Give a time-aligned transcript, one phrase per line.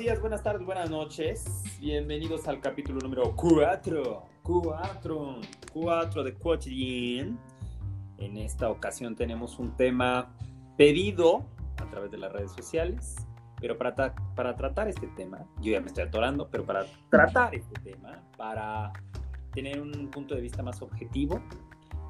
[0.00, 1.44] días, buenas tardes, buenas noches.
[1.78, 4.22] Bienvenidos al capítulo número 4.
[4.42, 5.40] 4.
[5.74, 7.38] 4 de Quotidien.
[8.16, 10.34] En esta ocasión tenemos un tema
[10.78, 11.44] pedido
[11.76, 13.14] a través de las redes sociales.
[13.60, 17.78] Pero para, para tratar este tema, yo ya me estoy atorando, pero para tratar este
[17.82, 18.94] tema, para
[19.52, 21.42] tener un punto de vista más objetivo,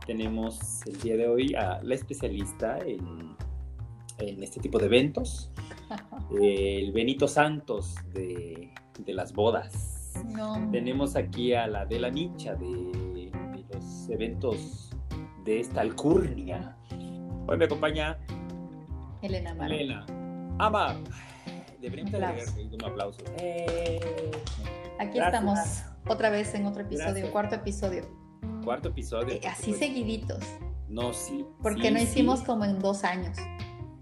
[0.07, 3.35] tenemos el día de hoy a la especialista en,
[4.19, 5.51] en este tipo de eventos,
[6.39, 10.13] el Benito Santos de, de las bodas.
[10.71, 14.91] Tenemos aquí a la de la nicha de, de, los eventos
[15.45, 16.77] de esta alcurnia.
[17.47, 18.19] Hoy me acompaña
[19.23, 19.73] Elena Amar.
[19.73, 20.07] Elena
[20.59, 20.97] Amar.
[21.81, 23.23] Deberíamos un aplauso.
[23.39, 24.31] Eh,
[24.99, 25.59] aquí estamos
[26.07, 28.03] otra vez en otro episodio, cuarto episodio.
[28.65, 29.35] Cuarto episodio.
[29.35, 30.45] Eh, así seguiditos.
[30.89, 31.47] No, sí.
[31.63, 33.39] Porque no hicimos como en dos años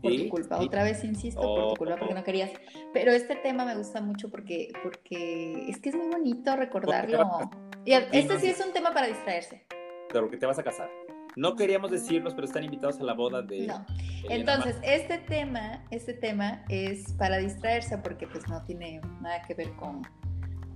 [0.00, 0.58] por tu culpa.
[0.58, 2.50] Otra vez insisto, por tu culpa, porque no querías.
[2.92, 7.50] Pero este tema me gusta mucho porque, porque es que es muy bonito recordarlo.
[7.84, 9.66] Y este sí es un tema para distraerse.
[10.12, 10.90] Pero que te vas a casar.
[11.36, 13.66] No queríamos decirlos, pero están invitados a la boda de.
[13.66, 13.86] No.
[14.28, 19.70] Entonces, este tema, este tema es para distraerse porque pues no tiene nada que ver
[19.76, 20.02] con,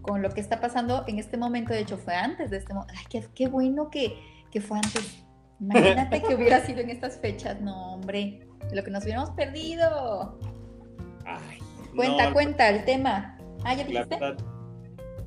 [0.02, 1.72] con lo que está pasando en este momento.
[1.72, 2.94] De hecho, fue antes de este momento.
[2.96, 4.14] Ay, qué, qué bueno que,
[4.50, 5.24] que fue antes.
[5.58, 7.60] Imagínate que hubiera sido en estas fechas.
[7.60, 10.38] No, hombre de lo que nos hubiéramos perdido.
[11.24, 11.58] Ay,
[11.94, 13.36] cuenta, cuenta el tema.
[13.64, 14.18] Ah, ¿ya dijiste?
[14.18, 14.44] La verdad,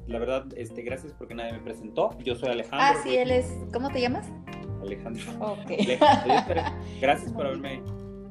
[0.08, 2.18] la verdad, este, gracias porque nadie me presentó.
[2.20, 2.80] Yo soy Alejandro.
[2.80, 3.52] Ah, sí, él es.
[3.74, 4.28] ¿Cómo te llamas?
[4.82, 5.24] Alejandro.
[5.40, 5.72] Ok.
[7.02, 7.82] gracias por haberme.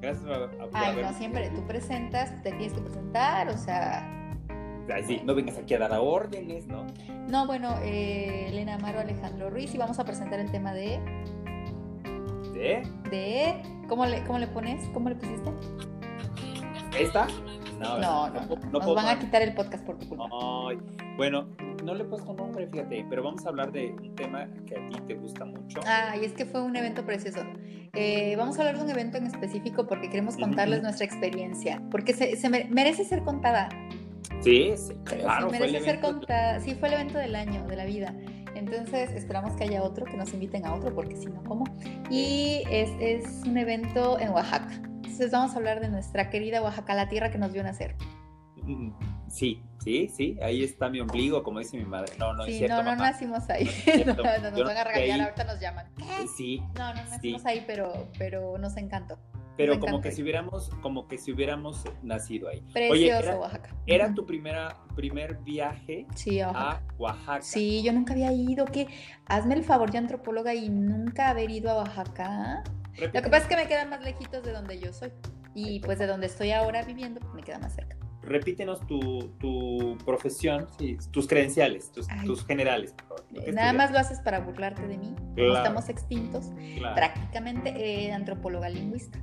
[0.00, 4.10] Gracias por, Ay, no, siempre tú presentas, te tienes que presentar, o sea.
[4.92, 6.84] Ay, sí, no vengas aquí a dar órdenes, ¿no?
[7.26, 11.00] No, bueno, eh, Elena Amaro Alejandro Ruiz y vamos a presentar el tema de
[12.54, 12.82] ¿De?
[13.10, 13.62] De.
[13.88, 14.88] ¿Cómo le, cómo le pones?
[14.94, 15.50] ¿Cómo le pusiste?
[16.98, 17.26] ¿Esta?
[17.80, 18.56] No, no, no.
[18.70, 20.28] Nos van a quitar el podcast por tu culpa.
[20.68, 20.78] Ay,
[21.16, 21.48] bueno,
[21.82, 24.88] no le he puesto nombre, fíjate, pero vamos a hablar de un tema que a
[24.88, 25.80] ti te gusta mucho.
[25.86, 27.40] Ah, y es que fue un evento precioso.
[27.92, 32.14] Eh, vamos a hablar de un evento en específico porque queremos contarles nuestra experiencia, porque
[32.14, 33.68] se, se merece ser contada.
[34.40, 35.50] Sí, sí, claro.
[35.50, 36.60] Sí, merece ser contada.
[36.60, 38.14] Sí, fue el evento del año, de la vida.
[38.64, 41.64] Entonces esperamos que haya otro, que nos inviten a otro, porque si no, ¿cómo?
[42.10, 44.72] Y es, es un evento en Oaxaca.
[44.74, 47.94] Entonces vamos a hablar de nuestra querida Oaxaca, la tierra que nos vio nacer.
[48.62, 48.92] Mm,
[49.28, 52.12] sí, sí, sí, ahí está mi ombligo, como dice mi madre.
[52.18, 53.68] No, no sí, es cierto, No, no nacimos ahí.
[54.06, 55.86] no, no, nos van a regañar, ahorita nos llaman.
[55.98, 56.26] ¿Qué?
[56.34, 56.62] Sí.
[56.78, 59.18] No, no nacimos ahí, pero, pero nos encantó.
[59.56, 62.60] Pero como que si hubiéramos, como que si hubiéramos nacido ahí.
[62.72, 63.70] Precioso Oye, era, Oaxaca.
[63.86, 66.06] ¿Era tu primera, primer viaje
[66.44, 67.42] a, Oaxaca.
[67.42, 68.64] Sí, yo nunca había ido.
[68.64, 68.88] ¿Qué?
[69.26, 72.64] Hazme el favor, yo antropóloga, y nunca haber ido a Oaxaca.
[72.98, 75.12] Lo que pasa es que me quedan más lejitos de donde yo soy.
[75.54, 77.96] Y pues de donde estoy ahora viviendo, me queda más cerca.
[78.26, 80.66] Repítenos tu, tu profesión,
[81.10, 82.06] tus credenciales, tus,
[82.46, 83.54] generales, por favor.
[83.54, 85.14] Nada más lo haces para burlarte de mí.
[85.36, 86.50] estamos extintos.
[86.94, 89.18] Prácticamente eh, antropóloga lingüista.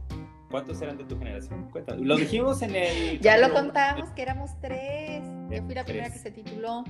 [0.52, 1.70] ¿Cuántos eran de tu generación?
[1.72, 2.06] Cuéntanos.
[2.06, 3.20] Lo dijimos en el.
[3.22, 5.24] ya lo contábamos que éramos tres.
[5.50, 6.84] Yo fui la primera que se tituló.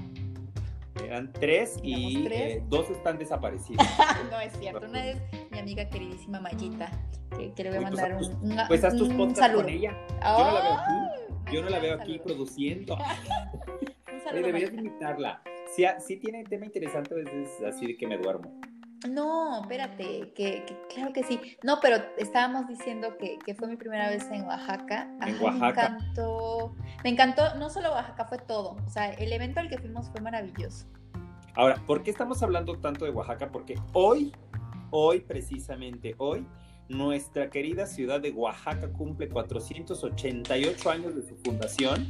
[1.05, 3.85] Eran tres y eh, dos están desaparecidos.
[4.31, 4.85] no es cierto.
[4.85, 5.17] Una es
[5.51, 6.91] mi amiga queridísima Mayita,
[7.55, 9.61] que, le voy a pues, mandar un, un, Pues haz tus saludo.
[9.61, 9.95] con ella.
[10.21, 11.30] Yo no la veo.
[11.51, 12.97] Yo no la veo aquí produciendo.
[14.33, 15.41] deberías invitarla.
[15.75, 18.59] Si, si tiene tema interesante, a veces así de que me duermo.
[19.09, 20.63] No, espérate, que,
[20.93, 21.39] claro que sí.
[21.63, 25.09] No, pero estábamos diciendo que, fue mi primera vez en Oaxaca.
[25.25, 25.89] En Oaxaca.
[25.89, 28.77] Me encantó, me encantó, no solo Oaxaca, fue todo.
[28.85, 30.85] O sea, el evento al que fuimos fue maravilloso.
[31.55, 33.51] Ahora, ¿por qué estamos hablando tanto de Oaxaca?
[33.51, 34.33] Porque hoy,
[34.91, 36.45] hoy, precisamente hoy,
[36.91, 42.07] nuestra querida ciudad de Oaxaca cumple 488 años de su fundación.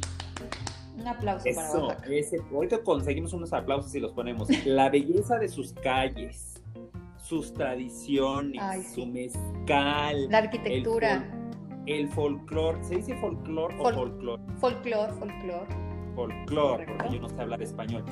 [0.96, 2.08] Un aplauso para Oaxaca.
[2.10, 4.48] Ese, ahorita conseguimos unos aplausos y los ponemos.
[4.66, 6.52] La belleza de sus calles
[7.22, 8.60] sus tradiciones,
[8.94, 11.24] su mezcal, la arquitectura,
[11.86, 14.42] el, folclore, ¿se dice folclore o folclore?
[14.58, 15.66] Folclore, folclore.
[16.14, 18.04] Folclore, porque yo no sé hablar español.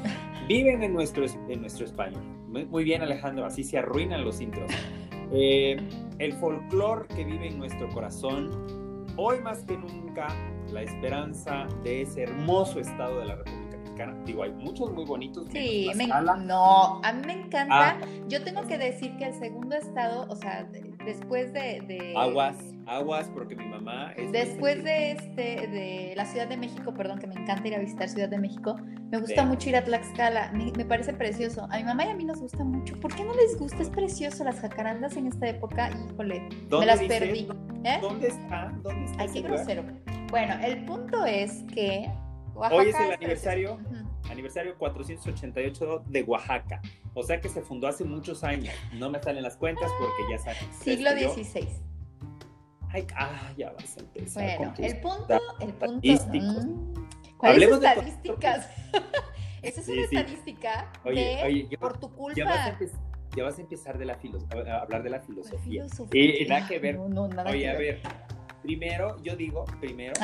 [0.49, 2.23] Viven en nuestro, en nuestro español.
[2.49, 4.71] Muy, bien, Alejandro, así se arruinan los intros.
[5.32, 5.77] Eh,
[6.19, 10.29] el folclore que vive en nuestro corazón, hoy más que nunca,
[10.73, 13.71] la esperanza de ese hermoso estado de la República
[14.25, 15.47] Digo, hay muchos muy bonitos.
[15.53, 17.91] Sí, me, no, a mí me encanta.
[17.91, 18.00] Ah.
[18.29, 20.69] Yo tengo que decir que el segundo estado, o sea,
[21.05, 22.56] después de, Aguas,
[22.91, 24.33] aguas, porque mi mamá es...
[24.33, 28.09] Después de, este, de la Ciudad de México, perdón, que me encanta ir a visitar
[28.09, 28.77] Ciudad de México,
[29.11, 31.67] me gusta mucho ir a Tlaxcala, me, parece precioso.
[31.71, 32.99] A mi mamá y a mí nos gusta mucho.
[33.01, 33.81] ¿Por qué no les gusta?
[33.81, 35.91] Es precioso las jacarandas en esta época.
[35.91, 37.49] Híjole, me las perdí.
[37.85, 37.99] ¿Eh?
[38.01, 38.73] ¿Dónde está?
[38.83, 39.23] ¿Dónde está?
[39.23, 39.85] Ay, qué grosero.
[40.31, 42.11] Bueno, el punto es que
[42.55, 43.79] Hoy es el aniversario,
[44.29, 46.83] aniversario 488 de Oaxaca.
[47.15, 48.75] O sea que se fundó hace muchos años.
[48.93, 50.73] No me salen las cuentas porque ya saben.
[50.83, 51.90] Siglo XVI.
[52.93, 54.59] Ay, ah, ya vas a empezar.
[54.59, 56.09] Bueno, el punto, el punto.
[56.33, 56.95] Mm,
[57.37, 58.69] ¿Cuáles estadísticas?
[59.63, 62.37] Esa es una estadística oye, de por tu culpa.
[62.37, 62.45] Ya
[63.45, 65.87] vas, a empezar de la a hablar de la filosofía.
[66.13, 66.99] Y, nada que ver.
[66.99, 68.01] No, nada oye, a ver.
[68.63, 70.15] Primero, yo digo, primero,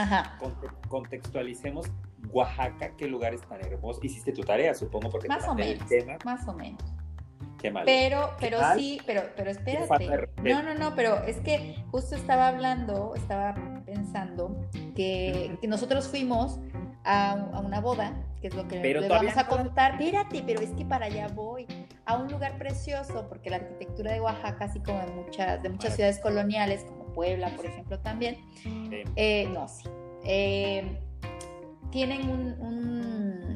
[0.89, 1.87] contextualicemos
[2.33, 4.05] Oaxaca, qué lugares tan hermosos.
[4.05, 5.89] Hiciste tu tarea, supongo, porque más o menos.
[6.25, 6.83] Más o menos.
[7.59, 7.85] Qué mal.
[7.85, 10.29] Pero, pero sí, pero, pero espérate.
[10.43, 13.55] No, no, no, pero es que justo estaba hablando, estaba
[13.85, 14.57] pensando
[14.95, 16.59] que, que nosotros fuimos
[17.05, 20.01] a, a, una boda, que es lo que le vamos a contar.
[20.01, 21.67] Espérate, pero es que para allá voy.
[22.05, 25.97] A un lugar precioso, porque la arquitectura de Oaxaca, así como de muchas, de muchas
[25.97, 28.39] ciudades coloniales, como Puebla, por ejemplo, también.
[29.17, 29.89] Eh, no, sí.
[30.25, 31.01] Eh,
[31.91, 32.57] tienen un,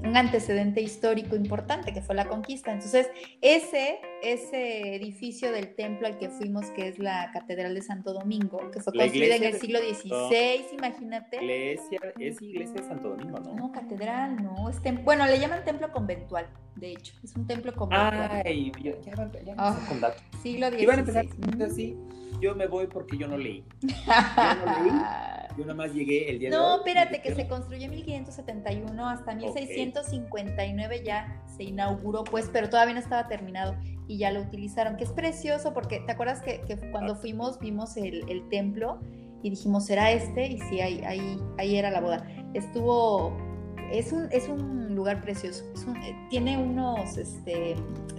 [0.02, 2.73] antecedente histórico importante que fue la conquista.
[2.73, 3.08] Entonces,
[3.41, 8.70] ese, ese edificio del templo al que fuimos, que es la Catedral de Santo Domingo,
[8.70, 11.37] que fue construida en el siglo XVI, imagínate.
[11.37, 13.55] Iglesia, es iglesia de Santo Domingo, ¿no?
[13.55, 14.69] No, catedral, no.
[14.69, 16.46] Es bueno, le llaman templo conventual,
[16.76, 17.14] de hecho.
[17.23, 18.43] Es un templo conventual.
[18.44, 20.23] Ay, ya, ya, ya, oh, con datos.
[20.43, 20.82] Siglo XVI.
[20.82, 21.26] Iban a empezar
[21.62, 21.96] así,
[22.41, 23.65] yo me voy porque yo no leí.
[23.81, 23.89] Yo
[24.67, 24.93] no leí.
[25.59, 29.09] Yo nada más llegué el día no, de No, espérate, que se construyó en 1571
[29.09, 33.77] hasta 1659 ya se inauguró, pues, pero todavía no estaba terminado
[34.07, 38.49] y ya lo utilizaron, que es precioso porque, ¿te acuerdas que, cuando fuimos vimos el,
[38.49, 39.01] templo
[39.43, 40.47] y dijimos, ¿será este?
[40.47, 42.27] Y sí, ahí, ahí, ahí era la boda.
[42.55, 43.37] Estuvo
[43.91, 45.65] es un, es un lugar precioso.
[46.03, 47.75] Eh, tiene unos, este,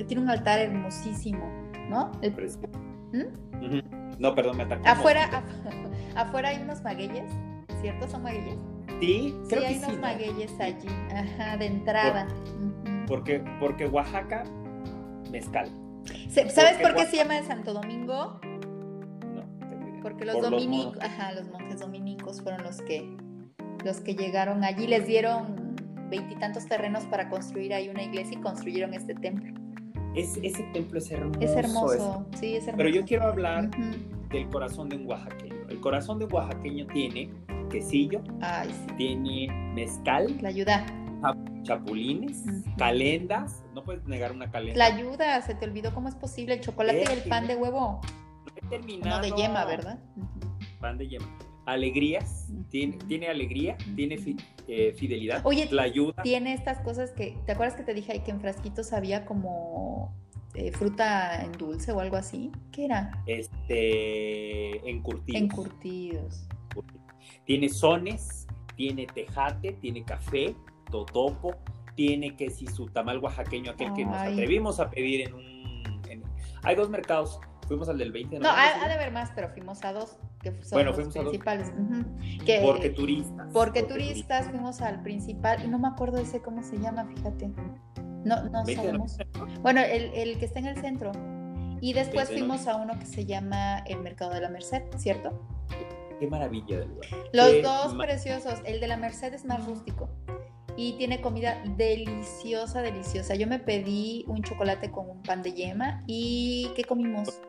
[0.08, 1.50] tiene un altar hermosísimo,
[1.90, 2.12] ¿no?
[2.22, 2.60] El, precio.
[3.12, 4.18] ¿Mm?
[4.20, 4.88] No, perdón, me atacó.
[4.88, 5.44] Afuera,
[6.16, 7.30] afuera hay unos magueyes,
[7.82, 8.08] ¿cierto?
[8.08, 8.58] ¿Son magueyes?
[9.00, 12.28] Sí, creo sí, hay unos magueyes allí, ajá, de entrada.
[13.08, 14.44] porque, porque Oaxaca,
[15.32, 15.70] mezcal.
[16.30, 18.40] ¿Sabes por qué se llama de Santo Domingo?
[19.34, 23.18] No, Porque los dominicos, ajá, los monjes dominicos fueron los que,
[23.84, 25.76] los que llegaron allí, les dieron
[26.10, 29.61] veintitantos terrenos para construir ahí una iglesia y construyeron este templo
[30.16, 31.40] ese templo es hermoso.
[31.42, 32.78] Es hermoso, sí, es hermoso.
[32.78, 33.70] Pero yo quiero hablar
[34.30, 35.70] del corazón de un oaxaqueño.
[35.70, 37.30] El corazón de un oaxaqueño tiene
[37.70, 38.22] quesillo,
[38.98, 40.86] tiene mezcal, la ayuda,
[41.64, 42.44] chapulines,
[42.78, 44.78] calendas, no puedes negar una calenda.
[44.78, 48.02] La ayuda, se te olvidó cómo es posible el chocolate y el pan de huevo.
[48.02, 49.18] No he terminado.
[49.18, 50.00] No de yema, ¿verdad?
[50.80, 51.28] Pan de yema
[51.72, 54.18] alegrías, tiene, tiene alegría, tiene
[54.68, 56.22] eh, fidelidad, Oye, la ayuda.
[56.24, 60.14] Tiene estas cosas que, ¿te acuerdas que te dije ahí que en frasquitos había como
[60.54, 62.52] eh, fruta en dulce o algo así?
[62.72, 63.24] ¿Qué era?
[63.26, 65.42] Este, encurtidos.
[65.42, 66.48] Encurtidos.
[67.46, 70.56] Tiene sones, tiene tejate, tiene café,
[70.90, 71.56] totopo,
[71.96, 76.24] tiene que si su tamal oaxaqueño, aquel que nos atrevimos a pedir en un...
[76.64, 79.84] hay dos mercados, fuimos al del 20 de No, ha, de haber más, pero fuimos
[79.84, 81.72] a dos, que son los principales.
[82.64, 83.48] porque turistas.
[83.54, 87.52] Porque, turistas, fuimos al principal, y no me acuerdo ese cómo se llama, fíjate.
[88.24, 89.18] No, no sabemos.
[89.62, 91.12] Bueno, el, el, que está en el centro.
[91.80, 95.32] Y después fuimos a uno que se llama el Mercado de la Merced, ¿cierto?
[96.20, 97.08] Qué maravilla de lugar.
[97.34, 98.62] Los dos preciosos.
[98.66, 100.08] El de la Merced es más rústico
[100.78, 103.36] y tiene comida deliciosa, deliciosa.
[103.36, 107.42] Yo me pedí un chocolate con un pan de yema y ¿qué comimos?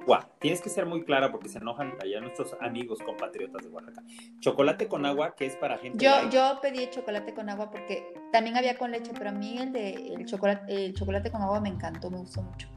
[0.00, 0.30] agua.
[0.38, 4.02] Tienes que ser muy clara porque se enojan allá nuestros amigos compatriotas de Oaxaca.
[4.40, 6.02] Chocolate con agua, que es para gente.
[6.02, 9.72] Yo, yo pedí chocolate con agua porque también había con leche, pero a mí el
[9.72, 12.68] de el chocolate, el chocolate con agua me encantó, me gustó mucho.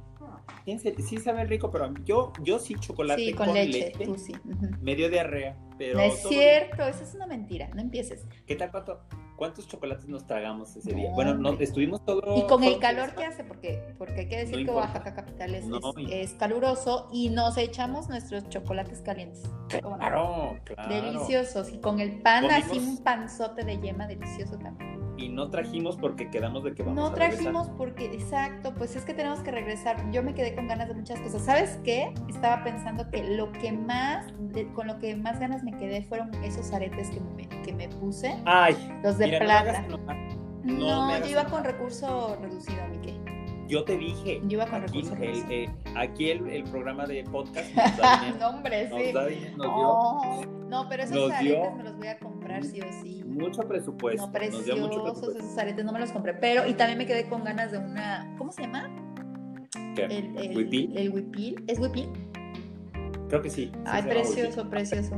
[0.66, 4.34] Sí sabe rico, pero yo, yo sí chocolate con, leche, tú sí.
[4.82, 5.96] medio diarrea, pero...
[5.98, 8.26] No es cierto, eso es una mentira, no empieces.
[8.46, 9.02] ¿Qué tal, Pato?
[9.44, 11.12] ¿Cuántos chocolates nos tragamos ese día?
[11.12, 12.38] Bueno, no, estuvimos todo...
[12.38, 15.66] Y con el calor que hace, porque, porque hay que decir que Oaxaca capital es,
[16.10, 19.44] es, caluroso y nos echamos nuestros chocolates calientes.
[19.68, 20.88] Claro, claro.
[20.88, 21.74] Deliciosos.
[21.74, 26.30] Y con el pan, así un panzote de yema delicioso también y no trajimos porque
[26.30, 30.12] quedamos de que vamos no trajimos porque, exacto, pues es que tenemos que regresar.
[30.12, 31.44] Yo me quedé con ganas de muchas cosas.
[31.44, 32.14] ¿Sabes qué?
[32.30, 34.34] Estaba pensando que lo que más,
[34.74, 38.36] con lo que más ganas me quedé fueron esos aretes que me, que me puse.
[38.46, 39.86] Ay, los de plata.
[40.64, 43.20] No, yo iba con recurso reducido, Miquel.
[43.68, 44.42] Yo te dije.
[44.44, 48.32] Yo iba con aquí, recurso el, eh, aquí el, el, programa de podcast nos da
[48.40, 49.14] no, hombre, sí.
[49.56, 53.23] Nos, oh, no, pero esos aretes me los voy a comprar sí o sí.
[53.34, 54.26] Mucho presupuesto.
[54.28, 55.40] No, preciosos mucho presupuesto.
[55.40, 56.34] esos aretes, no me los compré.
[56.34, 58.34] Pero, y también me quedé con ganas de una.
[58.38, 58.90] ¿Cómo se llama?
[59.96, 60.06] ¿Qué?
[60.06, 60.98] El, el, ¿Huipil?
[60.98, 61.64] El huipil.
[61.68, 62.10] ¿Es huipil?
[63.30, 63.72] Creo que sí.
[63.86, 65.18] Ay, precioso, precioso.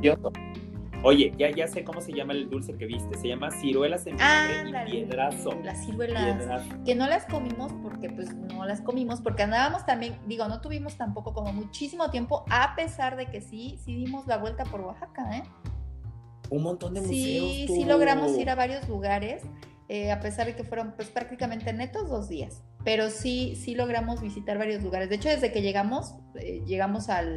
[1.03, 3.15] Oye, ya, ya sé cómo se llama el dulce que viste.
[3.17, 5.51] Se llama ciruelas en vinagre Ah, y piedrazo.
[5.63, 6.23] Las ciruelas.
[6.37, 6.83] Piedrazo.
[6.83, 10.97] Que no las comimos porque, pues, no las comimos porque andábamos también, digo, no tuvimos
[10.97, 15.37] tampoco como muchísimo tiempo, a pesar de que sí, sí dimos la vuelta por Oaxaca,
[15.37, 15.43] ¿eh?
[16.49, 17.15] Un montón de museos.
[17.51, 17.75] Sí, tú.
[17.75, 19.43] sí logramos ir a varios lugares,
[19.89, 22.61] eh, a pesar de que fueron pues prácticamente netos dos días.
[22.83, 25.09] Pero sí, sí logramos visitar varios lugares.
[25.09, 27.35] De hecho, desde que llegamos, eh, llegamos al,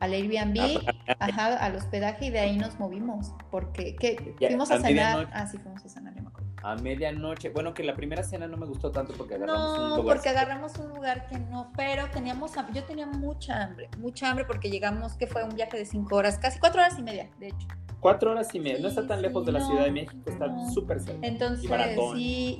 [0.00, 3.32] al Airbnb, Ah, ajá, al hospedaje y de ahí nos movimos.
[3.50, 4.34] Porque ¿qué?
[4.40, 5.30] Ya, fuimos a a cenar.
[5.32, 6.50] Ah, sí, fuimos a cenar, ya me acuerdo.
[6.62, 7.50] A medianoche.
[7.50, 10.16] Bueno, que la primera cena no me gustó tanto porque agarramos un No, lugar.
[10.16, 14.70] porque agarramos un lugar que no, pero teníamos, yo tenía mucha hambre, mucha hambre porque
[14.70, 17.66] llegamos, que fue un viaje de cinco horas, casi cuatro horas y media, de hecho.
[18.00, 18.78] Cuatro horas y media.
[18.80, 20.14] no está tan sí, lejos de la no, Ciudad de México.
[20.26, 20.70] Está no.
[20.72, 21.26] súper cerca.
[21.26, 22.16] Entonces, Y baratón.
[22.16, 22.58] sí,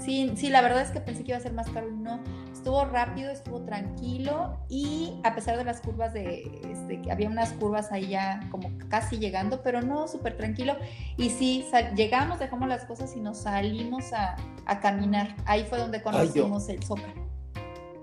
[0.00, 2.20] sí, sí, la verdad es que pensé que iba a ser más caro y no.
[2.52, 7.52] Estuvo rápido, estuvo tranquilo y a pesar de las curvas de, este, que había unas
[7.52, 10.76] curvas ahí ya como casi llegando, pero no, súper tranquilo.
[11.16, 11.64] Y sí,
[11.96, 14.36] llegamos, dejamos las cosas y nos salimos a,
[14.66, 15.34] a caminar.
[15.46, 17.31] Ahí fue donde conocimos el Zócalo.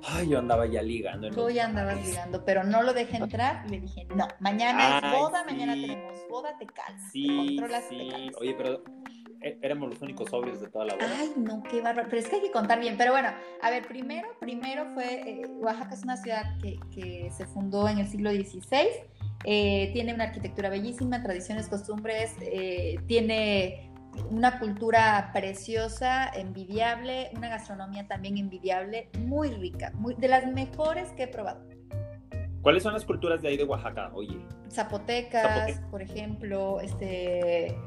[0.08, 1.28] Ay, yo andaba ya ligando.
[1.28, 2.10] en Tú ya andabas lugares.
[2.12, 6.18] ligando, pero no lo dejé entrar y le dije, no, mañana es boda, mañana tenemos
[6.30, 7.28] boda, te calmas, te Sí,
[7.58, 8.10] controlas, te sí.
[8.10, 8.36] calmas.
[8.40, 8.84] Oye, pero
[9.42, 11.08] é- éramos los únicos sobrios de toda la boda.
[11.18, 12.08] Ay, no, qué bárbaro.
[12.10, 12.96] Pero es que hay que contar bien.
[12.98, 13.30] Pero bueno,
[13.62, 18.00] a ver, primero, primero fue, eh, Oaxaca es una ciudad que, que se fundó en
[18.00, 18.88] el siglo XVI.
[19.46, 23.89] eh, tiene una arquitectura bellísima, tradiciones, costumbres, eh, tiene
[24.30, 31.24] una cultura preciosa, envidiable, una gastronomía también envidiable, muy rica, muy, de las mejores que
[31.24, 31.62] he probado.
[32.62, 34.12] ¿Cuáles son las culturas de ahí de Oaxaca?
[34.14, 34.38] Oye,
[34.70, 37.78] Zapotecas, Zapote- por ejemplo, este,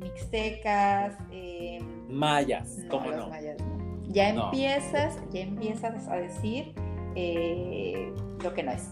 [0.00, 3.28] mixtecas, eh, mayas, no, ¿cómo los no?
[3.28, 4.02] mayas no.
[4.08, 4.44] Ya No.
[4.46, 6.74] empiezas, ya empiezas a decir
[7.14, 8.12] eh,
[8.42, 8.90] lo que no es.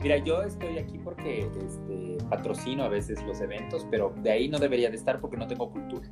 [0.00, 4.58] Mira, yo estoy aquí porque este, patrocino a veces los eventos, pero de ahí no
[4.58, 6.08] debería de estar porque no tengo cultura.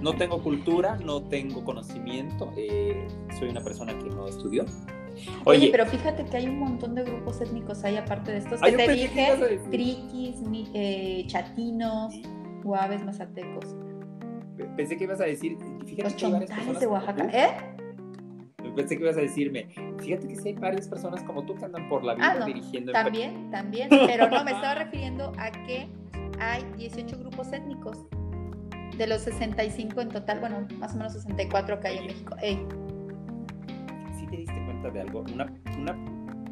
[0.00, 3.06] No tengo cultura, no tengo conocimiento, eh,
[3.38, 4.64] soy una persona que no estudió.
[5.44, 8.60] Oye, Oye, pero fíjate que hay un montón de grupos étnicos ahí aparte de estos
[8.60, 12.14] que te dije, triquis, mi- eh, chatinos,
[12.64, 13.76] guaves, mazatecos,
[14.76, 15.56] pensé que ibas a decir,
[15.86, 17.28] fíjate los que hay varias chontales personas de Oaxaca.
[17.32, 17.83] ¿eh?
[18.74, 21.88] Pensé que ibas a decirme, fíjate que sí hay varias personas como tú que andan
[21.88, 25.88] por la vida Ah, no, dirigiendo También, también, pero no, me estaba refiriendo a que
[26.40, 28.06] hay 18 grupos étnicos
[28.98, 32.36] de los 65 en total, bueno, más o menos 64 que hay en México.
[32.42, 32.58] Ey,
[34.18, 35.24] ¿Sí te diste cuenta de algo?
[35.32, 35.96] Una, una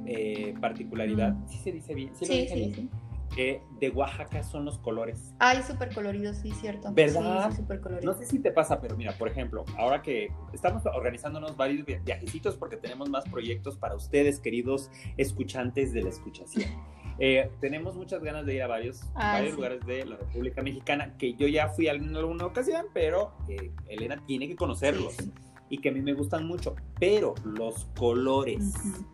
[0.06, 2.88] eh, particularidad, sí se dice bien, sí, lo sí, dije sí, bien, sí.
[3.36, 5.34] De Oaxaca son los colores.
[5.38, 6.92] Ay, súper colorido, sí, cierto.
[6.92, 7.50] ¿Verdad?
[7.50, 8.12] Sí, súper colorido.
[8.12, 12.00] No sé si te pasa, pero mira, por ejemplo, ahora que estamos organizándonos varios via-
[12.04, 16.70] viajecitos porque tenemos más proyectos para ustedes, queridos escuchantes de la escuchación.
[17.18, 19.56] Eh, tenemos muchas ganas de ir a varios, Ah, varios sí.
[19.56, 24.22] lugares de la República Mexicana que yo ya fui en alguna ocasión, pero eh, Elena
[24.26, 25.32] tiene que conocerlos Sí, sí.
[25.68, 26.74] y que a mí me gustan mucho.
[26.98, 28.74] Pero los colores.
[28.76, 29.06] Ujú,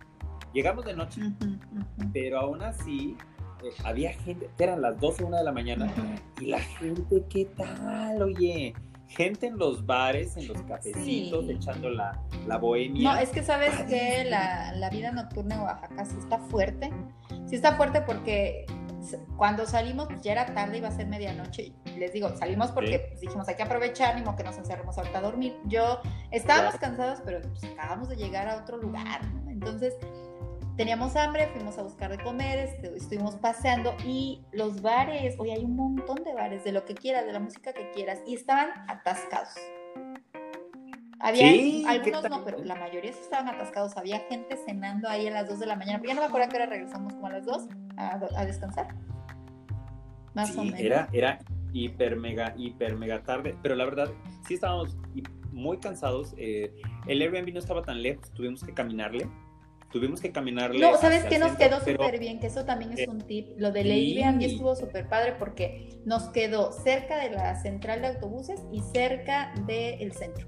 [0.55, 2.11] Llegamos de noche, ujú, ujú.
[2.13, 3.17] pero aún así
[3.65, 5.93] eh, había gente, eran las 12, 1 de la mañana.
[6.41, 8.23] Y la gente, ¿qué tal?
[8.23, 8.75] Oye,
[9.09, 11.53] gente en los bares, en los cafecitos, Sí.
[11.53, 13.13] echando la, la bohemia.
[13.15, 16.91] No, es que sabes que la, la vida nocturna en Oaxaca sí está fuerte.
[17.47, 18.67] Sí está fuerte porque
[19.39, 21.73] cuando salimos, pues ya era tarde, iba a ser medianoche.
[21.97, 23.01] Les digo, salimos porque Sí.
[23.09, 25.57] pues, dijimos hay que aprovechar, ni modo que nos encerremos ahorita a dormir.
[25.65, 26.01] Yo
[26.31, 26.97] estábamos Claro.
[26.97, 29.51] cansados, pero pues, acabamos de llegar a otro lugar, ¿no?
[29.51, 29.95] Entonces
[30.79, 35.65] teníamos hambre, fuimos a buscar de comer, este, estuvimos paseando y los bares, hoy hay
[35.65, 38.69] un montón de bares, de lo que quieras, de la música que quieras, y estaban
[38.87, 39.51] atascados.
[41.21, 43.97] Había Sí, ¿qué algunos no, pero la mayoría sí estaban atascados.
[43.97, 45.99] Había gente cenando ahí a las 2 de la mañana.
[45.99, 48.47] Pero ya no me acuerdo a qué hora regresamos, como a las 2 a, a
[48.47, 48.95] descansar.
[50.35, 50.79] Más o Sí, menos.
[50.81, 51.39] era, era
[51.73, 53.57] hiper, mega, hiper, mega tarde.
[53.63, 54.13] Pero la verdad,
[54.47, 54.97] sí estábamos
[55.51, 56.35] muy cansados.
[56.39, 56.73] eh,
[57.09, 59.29] el Airbnb no estaba tan lejos, tuvimos que caminarle.
[59.91, 60.81] Tuvimos que caminarle.
[60.81, 62.41] No, ¿sabes qué nos centro, quedó pero- súper bien?
[62.41, 63.49] Que eso también es Eh, un tip.
[63.57, 64.23] Lo del sí.
[64.23, 69.55] Airbnb estuvo súper padre porque nos quedó cerca de la central de autobuses y cerca
[69.67, 70.47] del centro.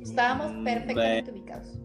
[0.00, 1.78] Estábamos Mm, perfectamente ubicados.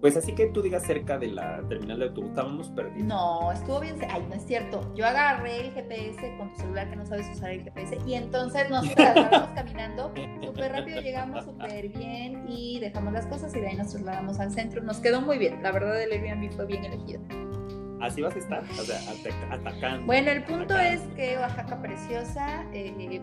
[0.00, 3.02] Pues así que tú digas cerca de la terminal de autobús, estábamos perdidos.
[3.08, 3.96] No, estuvo bien.
[4.08, 4.92] Ay, no es cierto.
[4.94, 8.70] Yo agarré el GPS con tu celular que no sabes usar el GPS y entonces
[8.70, 10.12] nos trasladamos caminando
[10.44, 14.52] súper rápido, llegamos súper bien y dejamos las cosas y de ahí nos trasladamos al
[14.52, 14.82] centro.
[14.84, 15.62] Nos quedó muy bien.
[15.64, 17.20] La verdad, el Airbnb fue bien elegido.
[18.00, 20.06] Así vas a estar, o sea, ataca- atacando.
[20.06, 21.04] Bueno, el punto atacando.
[21.08, 23.20] es que Oaxaca preciosa, eh,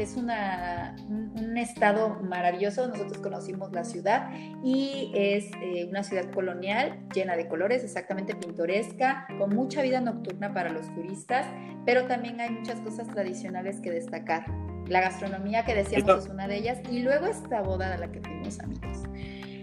[0.00, 2.86] es una, un, estado maravilloso.
[2.86, 4.30] Nosotros conocimos la ciudad
[4.62, 10.54] y es eh, una ciudad colonial llena de colores, exactamente pintoresca, con mucha vida nocturna
[10.54, 11.46] para los turistas,
[11.84, 14.44] pero también hay muchas cosas tradicionales que destacar.
[14.86, 18.20] La gastronomía que decíamos es una de ellas y luego esta boda a la que
[18.20, 19.02] fuimos amigos.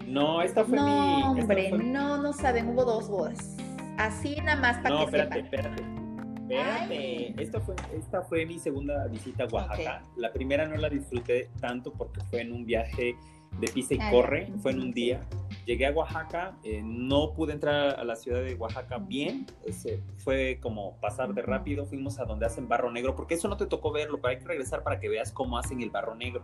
[0.06, 1.40] No, esta fue no, mi...
[1.40, 3.56] Hombre, no, no saben, hubo dos bodas.
[3.98, 5.54] Así nada más para no, que espérate, sepan.
[5.54, 6.05] espérate.
[6.50, 10.02] Espérate, esta fue, esta fue mi segunda visita a Oaxaca.
[10.16, 13.16] La primera no la disfruté tanto porque fue en un viaje
[13.60, 15.20] de pisa y corre, fue en un día.
[15.64, 20.58] Llegué a Oaxaca, eh, no pude entrar a la ciudad de Oaxaca bien, ese, fue
[20.60, 23.90] como pasar de rápido, fuimos a donde hacen barro negro, porque eso no te tocó
[23.92, 26.42] verlo, pero hay que regresar para que veas cómo hacen el barro negro.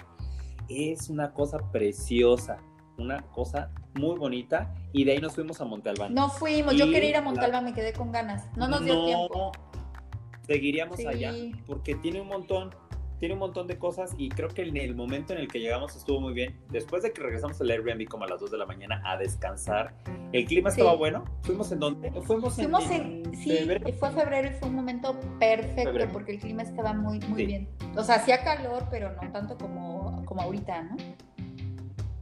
[0.69, 2.59] Es una cosa preciosa,
[2.97, 6.15] una cosa muy bonita, y de ahí nos fuimos a Monte Albán.
[6.15, 8.47] No fuimos, yo quería ir a la- Montalbán, me quedé con ganas.
[8.57, 9.53] No nos dio No, tiempo.
[10.47, 11.07] Seguiríamos Sí.
[11.07, 11.33] allá
[11.67, 12.75] porque tiene un montón,
[13.21, 15.95] tiene un montón de cosas y creo que en el momento en el que llegamos
[15.95, 16.57] estuvo muy bien.
[16.71, 19.95] Después de que regresamos al Airbnb como a las 2 de la mañana a descansar,
[20.33, 20.81] el clima Sí.
[20.81, 21.25] estaba bueno.
[21.43, 22.11] Fuimos en donde?
[22.23, 23.93] Fuimos en, Fuimos en, sí, febrero.
[23.95, 26.11] fue febrero y fue un momento perfecto Febrero.
[26.13, 27.47] porque el clima estaba muy, muy Sí.
[27.47, 27.69] bien.
[27.97, 30.97] O sea, hacía calor, pero no tanto como, como ahorita, ¿no?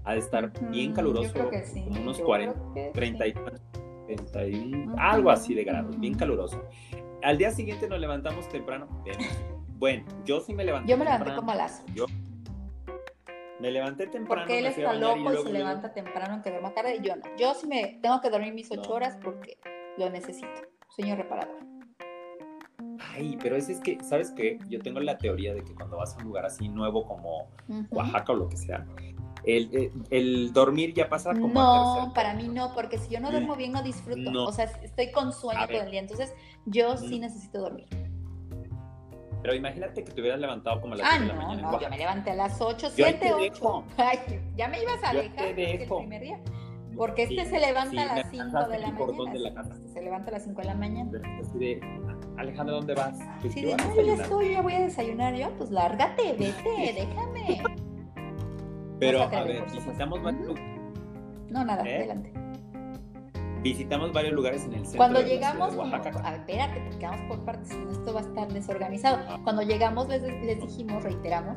[0.04, 1.82] Ha de estar bien caluroso, Yo creo que sí.
[1.84, 3.38] como unos yo 40, creo que 30 y sí.
[4.06, 6.62] 31, Ujú, algo así de grados, bien caluroso.
[7.22, 8.86] Al día siguiente nos levantamos temprano.
[9.78, 11.40] Bueno, yo sí me levanté Yo me levanté temprano.
[11.40, 12.06] como a las Yo
[13.60, 14.42] me levanté temprano.
[14.42, 17.22] Porque él a está loco y se levanta temprano aunque duerma tarde y yo no.
[17.38, 18.94] Yo sí me tengo que dormir mis ocho No.
[18.96, 19.58] horas porque
[19.98, 20.48] lo necesito.
[20.88, 21.58] Sueño reparador.
[23.14, 24.58] Ay, pero es, es que, ¿sabes qué?
[24.68, 27.48] Yo tengo la teoría de que cuando vas a un lugar así nuevo como.
[27.90, 28.86] Oaxaca o lo que sea,
[29.44, 33.08] el, el- el dormir ya pasa como a No, tercer para mí no, porque si
[33.14, 34.30] yo no duermo bien no disfruto.
[34.30, 34.44] No.
[34.46, 36.00] O sea, estoy con sueño A todo el día.
[36.00, 36.32] Entonces,
[36.66, 37.86] yo sí necesito dormir.
[39.42, 41.60] Pero imagínate que te hubieras levantado como a las Ah, 10 de la no, mañana.
[41.68, 43.40] en no, yo me levanté a las 8, Yo ahí 7, te 8.
[43.42, 43.84] dejo.
[43.96, 44.18] Ay,
[44.56, 46.40] ya me ibas a Yo dejar el primer día.
[46.96, 49.32] Porque este Sí, se levanta sí, a las 5 alcanzaste de la mañana.
[49.32, 49.74] de la casa.
[49.74, 51.10] este se levanta a las 5 de la mañana.
[51.40, 51.80] Así de,
[52.36, 53.18] Alejandro, ¿dónde vas?
[53.40, 55.50] Pues Sí, de no, yo ya estoy, ya voy a desayunar yo.
[55.56, 57.62] Pues lárgate, vete, déjame.
[58.98, 60.46] Pero, a a ver, varios, Ujú.
[60.46, 60.54] lu-
[61.48, 61.96] No, nada, ¿Eh?
[61.96, 62.32] adelante.
[63.62, 65.98] Visitamos varios lugares en el centro Cuando de la ciudad llegamos, como, a
[66.30, 69.18] ver, espérate, porque vamos por partes, esto va a estar desorganizado.
[69.28, 69.40] Ah.
[69.44, 71.56] Cuando llegamos les, les dijimos, reiteramos,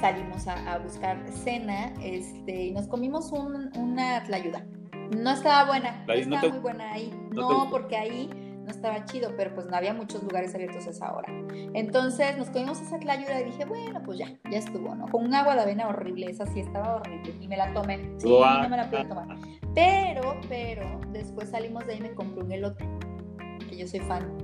[0.00, 4.64] salimos a, a buscar cena este, y nos comimos un- una tlayuda.
[5.16, 7.28] No estaba buena, no Tlayuda, ¿no estaba te- muy buena ahí.
[7.32, 8.30] no porque ahí
[8.68, 11.32] no estaba chido, pero pues no había muchos lugares abiertos a esa hora.
[11.72, 15.06] Entonces nos comimos esa tlayuda y dije, bueno, pues ya, ya estuvo, ¿no?
[15.08, 18.12] Con un agua de avena horrible, esa sí estaba horrible, y me la tomé.
[18.18, 19.26] Sí, no me la pude tomar.
[19.74, 22.86] Pero, pero, después salimos de ahí y me compré un elote,
[23.70, 24.36] que yo soy fan.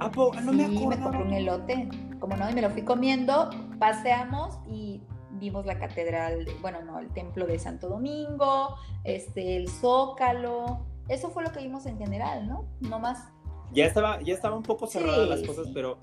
[0.00, 0.10] Ah,
[0.42, 0.88] no me Sí, acuerdo.
[0.88, 1.88] me compré un elote,
[2.20, 7.08] como no, y me lo fui comiendo, paseamos y vimos la catedral, bueno, no, el
[7.08, 12.64] templo de Santo Domingo, este, el Zócalo, eso fue lo que vimos en general, ¿no?
[12.80, 13.32] No más.
[13.72, 15.72] Ya estaba, ya estaba un poco cerradas Sí, las cosas, sí.
[15.74, 15.98] pero,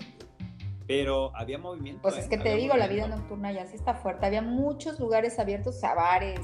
[0.86, 2.02] pero había movimiento.
[2.02, 2.20] Pues ¿eh?
[2.20, 5.78] es que te digo, la vida nocturna ya sí está fuerte, había muchos lugares abiertos,
[5.78, 6.40] sea, bares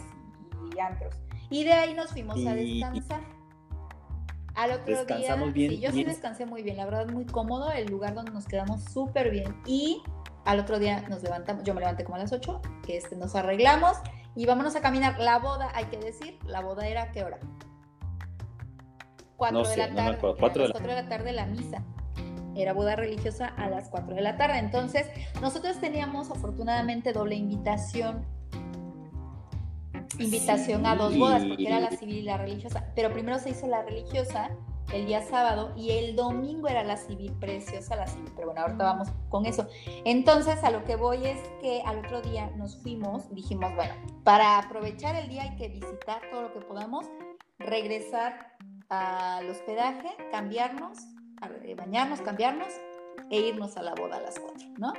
[0.74, 1.14] y antros.
[1.50, 3.20] Y de ahí nos fuimos a descansar.
[4.54, 7.70] Al otro día, Descansamos bien, sí, yo sí descansé muy bien, la verdad muy cómodo,
[7.72, 9.54] el lugar donde nos quedamos súper bien.
[9.66, 10.02] Y
[10.46, 13.98] al otro día nos levantamos, yo me levanté como a las 8, este, nos arreglamos
[14.34, 15.18] y vámonos a caminar.
[15.18, 17.38] La boda, hay que decir, la boda era a qué hora?
[19.36, 20.18] 4 No de sé, la tarde.
[20.38, 21.82] cuatro a las la- 4 de la tarde la misa.
[22.54, 24.58] Era boda religiosa a las 4 de la tarde.
[24.58, 25.06] Entonces,
[25.42, 28.24] nosotros teníamos afortunadamente doble invitación.
[30.18, 32.86] Invitación a dos bodas, porque era la civil y la religiosa.
[32.94, 34.50] Pero primero se hizo la religiosa
[34.94, 38.30] el día sábado y el domingo era la civil, preciosa la civil.
[38.34, 39.66] Pero bueno, ahorita vamos con eso.
[40.06, 43.92] Entonces, a lo que voy es que al otro día nos fuimos, dijimos, bueno,
[44.24, 47.04] para aprovechar el día hay que visitar todo lo que podamos,
[47.58, 48.52] regresar
[48.88, 50.98] al hospedaje, cambiarnos,
[51.64, 52.68] eh, bañarnos, cambiarnos
[53.30, 54.92] e irnos a la boda a las 4, ¿no?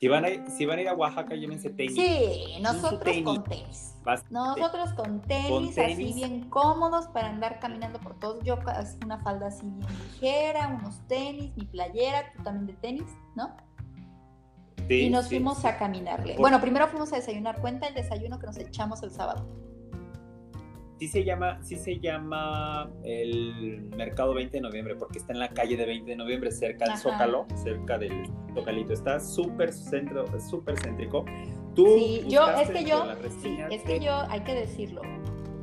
[0.00, 1.94] Si van, a, si van a ir a Oaxaca, llévense tenis.
[1.96, 3.24] Sí, nosotros tenis.
[3.24, 3.94] con tenis.
[4.04, 4.32] Bastante.
[4.32, 8.42] Nosotros con tenis, Con así bien cómodos para andar caminando por todos.
[8.44, 8.58] Yo
[9.04, 13.56] una falda así bien ligera, unos tenis, mi playera, tú también de tenis, ¿no?
[14.86, 15.66] Sí, y nos sí, fuimos sí.
[15.66, 16.34] a caminarle.
[16.34, 17.60] Por- Bueno, primero fuimos a desayunar.
[17.60, 19.46] Cuenta el desayuno que nos echamos el sábado.
[20.98, 25.48] Sí se llama, sí se llama el mercado 20 de noviembre, porque está en la
[25.50, 27.02] calle de 20 de noviembre, cerca del Ajá.
[27.02, 28.92] Zócalo, cerca del Zocalito.
[28.92, 31.24] Está súper centro, súper céntrico.
[31.76, 33.04] Tú Sí, yo, es que yo,
[33.40, 35.02] sí, es que yo, hay que decirlo.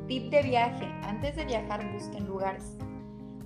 [0.08, 2.78] Tip de viaje, antes de viajar busquen lugares.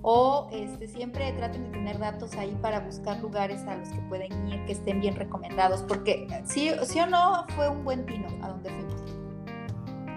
[0.03, 4.47] o este, siempre traten de tener datos ahí para buscar lugares a los que pueden
[4.47, 8.49] ir, que estén bien recomendados, porque sí, sí o no fue un buen tino a
[8.49, 8.80] donde fuimos.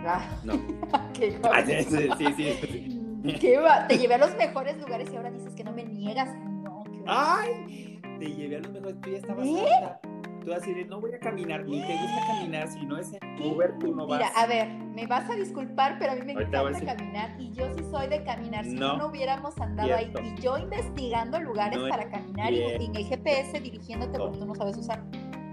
[0.06, 0.22] Ah.
[0.44, 0.54] No.
[1.14, 1.84] ¿Qué ah, sí,
[2.18, 3.38] sí, sí.
[3.40, 3.86] ¿Qué va?
[3.86, 6.28] Te llevé a los mejores lugares y ahora dices que no me niegas.
[6.62, 10.10] No, Ay, te llevé a los mejores, tú ya estabas ¿Eh?
[10.44, 13.14] Tú vas a decir, no voy a caminar, ni te gusta caminar, si no es
[13.14, 14.18] en Uber, tú no vas.
[14.18, 17.72] Mira, a ver, me vas a disculpar, pero a mí me encanta caminar y yo
[17.74, 18.66] sí soy de caminar.
[18.66, 23.06] Si no, no hubiéramos andado ahí y yo investigando lugares para caminar y en el
[23.06, 25.02] GPS dirigiéndote porque tú no sabes usar.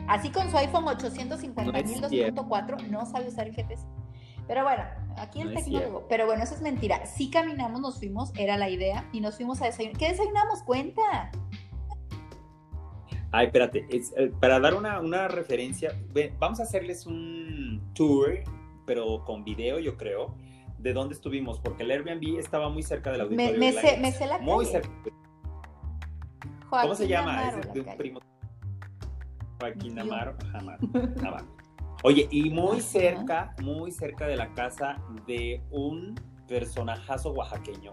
[0.10, 1.72] Así con su iPhone 850
[2.90, 3.88] no sabe usar el GPS.
[4.48, 4.84] Pero bueno,
[5.18, 6.08] aquí el tecnólogo.
[6.10, 7.06] Pero bueno, eso es mentira.
[7.06, 9.98] Sí caminamos, nos fuimos, era la idea, y nos fuimos a desayunar.
[9.98, 10.64] ¿Qué desayunamos?
[10.64, 11.32] Cuenta.
[13.32, 15.98] Ay, espérate, eh, para dar una, una referencia,
[16.38, 18.44] vamos a hacerles un tour,
[18.86, 20.36] pero con video, yo creo,
[20.78, 23.58] de dónde estuvimos, porque el Airbnb estaba muy cerca del auditorio.
[23.58, 24.90] Me, de sé, me sé la Muy cerca.
[26.70, 27.50] ¿Cómo se llama?
[27.50, 28.20] es de un primo.
[29.60, 30.36] Joaquín Amaro.
[30.54, 30.82] Amaro.
[32.04, 36.16] Oye, y muy cerca, muy cerca de la casa de un
[36.48, 37.92] personajazo oaxaqueño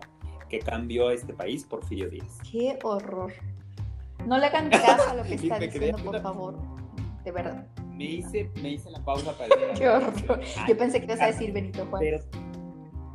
[0.49, 2.39] que cambió este país, Porfirio Díaz.
[2.51, 3.33] Qué horror.
[4.27, 6.57] No le hagan caso a lo que está diciendo, por favor.
[7.23, 7.67] De verdad.
[7.93, 10.41] Me hice, me hice la pausa para Qué horror.
[10.69, 12.27] Yo pensé que ibas a decir Benito Juárez.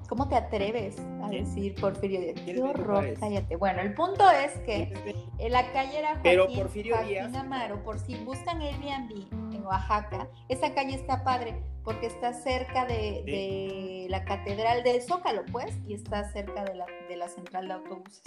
[0.08, 2.40] ¿Cómo te atreves a decir Porfirio Díaz?
[2.46, 3.56] Qué horror, cállate.
[3.56, 4.94] Bueno, el punto es que
[5.40, 10.28] en la calle era Joaquín, Pero Porfirio Díaz, Amaro, por si buscan Airbnb en Oaxaca,
[10.49, 16.23] esa calle está padre porque está cerca de, la catedral del Zócalo, pues, y está
[16.32, 18.23] cerca de la, de la central de autobuses.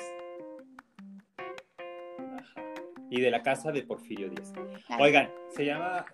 [3.09, 4.53] Y de la casa de Porfirio Díaz.
[4.99, 6.05] Oigan, se llama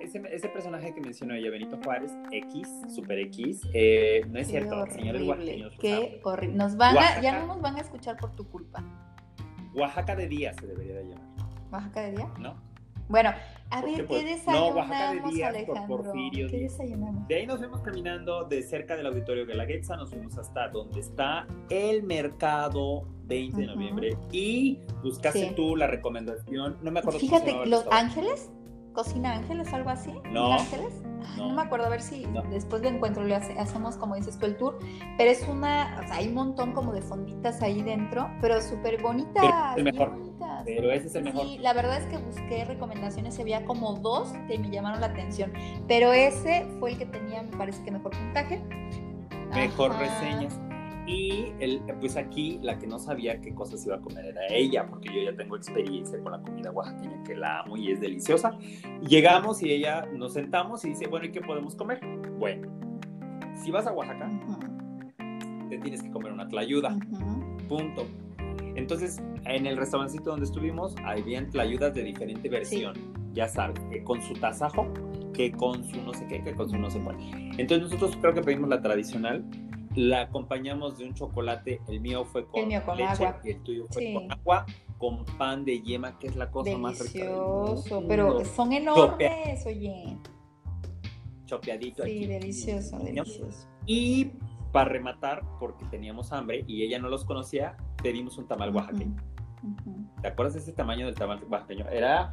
[0.00, 5.22] ese, personaje que mencionó ella, Benito Juárez, X, Super X, eh, no es cierto, señores
[5.22, 5.76] oaxaqueños.
[5.78, 6.56] Qué horrible.
[6.56, 8.82] Nos van a, ya no nos van a escuchar por tu culpa.
[9.74, 11.26] Oaxaca de día se debería de llamar.
[11.70, 12.28] ¿Oaxaca de día?
[12.38, 12.65] No.
[13.08, 13.30] Bueno,
[13.70, 15.96] a ver, ¿qué pues, desayunamos, no, de Alejandro?
[16.02, 17.26] Porfirio ¿Qué desayunamos?
[17.28, 20.68] De ahí nos fuimos caminando de cerca del auditorio de la Guelaguetza, nos fuimos hasta
[20.68, 27.18] donde está el mercado 20 de noviembre y buscaste tú la recomendación, no me acuerdo
[27.18, 28.50] Fíjate, ¿Los Ángeles?
[28.92, 30.10] Cocina Ángeles, algo así.
[30.30, 30.54] No.
[30.54, 31.02] Ángeles?
[31.36, 31.50] No.
[31.50, 34.78] me acuerdo, a ver si después lo encuentro, le hacemos como dices tú el tour.
[35.18, 39.00] Pero es una, o sea, hay un montón como de fonditas ahí dentro, pero súper
[39.02, 39.44] bonitas.
[39.74, 40.12] Pero, mejor.
[40.64, 41.42] pero ese es el mejor.
[41.42, 45.52] Sí, la verdad es que busqué recomendaciones, había como dos que me llamaron la atención,
[45.88, 48.62] pero ese fue el que tenía, me parece que mejor puntaje.
[49.54, 50.58] Mejor reseñas.
[51.06, 54.86] Y el, pues aquí la que no sabía qué cosas iba a comer era ella,
[54.88, 58.58] porque yo ya tengo experiencia con la comida oaxaqueña, que la amo y es deliciosa.
[59.08, 62.00] Llegamos y ella nos sentamos y dice, bueno, ¿y qué podemos comer?
[62.38, 62.68] Bueno,
[63.62, 64.30] si vas a Oaxaca,
[65.68, 66.96] te tienes que comer una tlayuda.
[67.68, 68.06] Punto.
[68.74, 72.94] Entonces, en el restaurancito donde estuvimos, habían tlayudas de diferente versión.
[73.32, 74.92] Ya sabes, que con su tasajo,
[75.32, 77.16] que con su no sé qué, que con su no sé cuál.
[77.58, 79.44] Entonces, nosotros creo que pedimos la tradicional,
[79.96, 83.40] la acompañamos de un chocolate, el mío fue con, leche agua.
[83.42, 84.66] y el tuyo fue con agua,
[84.98, 87.24] con pan de yema, que es la cosa más rica.
[87.24, 90.18] Delicioso, pero son enormes, oye.
[91.46, 93.68] Chopeadito Sí, delicioso, delicioso.
[93.86, 94.32] Y
[94.70, 99.16] para rematar, porque teníamos hambre y ella no los conocía, pedimos un tamal oaxaqueño.
[100.20, 101.88] ¿Te acuerdas de ese tamaño del tamal oaxaqueño?
[101.88, 102.32] Era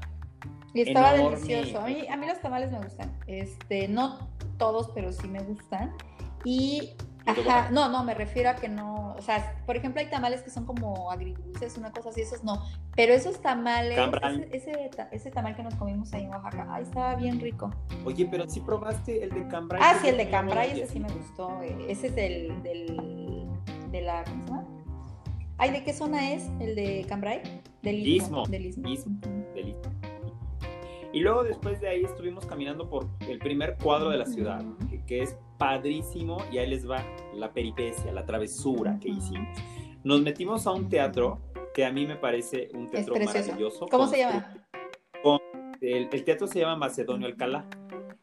[0.73, 1.79] y estaba delicioso.
[1.79, 3.15] A mí, a mí los tamales me gustan.
[3.27, 5.95] Este, no todos, pero sí me gustan.
[6.43, 6.95] Y
[7.25, 10.49] Ajá, no, no, me refiero a que no, o sea, por ejemplo, hay tamales que
[10.49, 12.61] son como agridulces, una cosa así, esos no,
[12.95, 13.97] pero esos tamales,
[14.51, 17.71] ese, ese, tamal que nos comimos ahí en Oaxaca, ahí estaba bien rico.
[18.03, 19.81] Oye, pero sí probaste el de cambray.
[19.83, 23.47] Ah, sí, el de cambray, ese sí me gustó, eh, ese es del, del,
[23.89, 24.67] de la, ¿cómo se llama?
[25.57, 27.41] Ay, ¿de qué zona es el de cambray?
[27.83, 28.45] Del Istmo.
[28.47, 28.83] Del Istmo.
[28.83, 29.19] Del Istmo.
[31.13, 34.65] Y luego después de ahí estuvimos caminando por el primer cuadro de la ciudad,
[35.05, 39.47] que, es padrísimo y ahí les va la peripecia, la travesura que hicimos.
[40.03, 41.39] Nos metimos a un teatro
[41.75, 43.85] que a mí me parece un teatro maravilloso.
[43.89, 44.57] ¿Cómo se llama?
[45.81, 47.67] el, teatro se llama Macedonio Alcalá.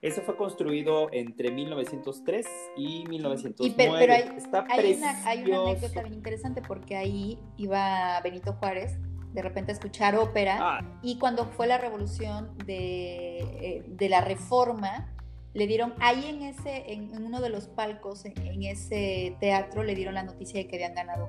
[0.02, 3.98] Ese fue construido entre 1903 y 1909.
[3.98, 8.98] pero, hay, Está hay, una, hay una anécdota bien interesante porque ahí iba Benito Juárez
[9.32, 10.58] de repente escuchar ópera.
[10.60, 10.98] Ah.
[11.02, 15.12] Y cuando fue la revolución de, eh, de, la reforma,
[15.54, 20.14] le dieron, ahí en ese, en, uno de los palcos, en, ese teatro, le dieron
[20.14, 21.28] la noticia de que habían ganado,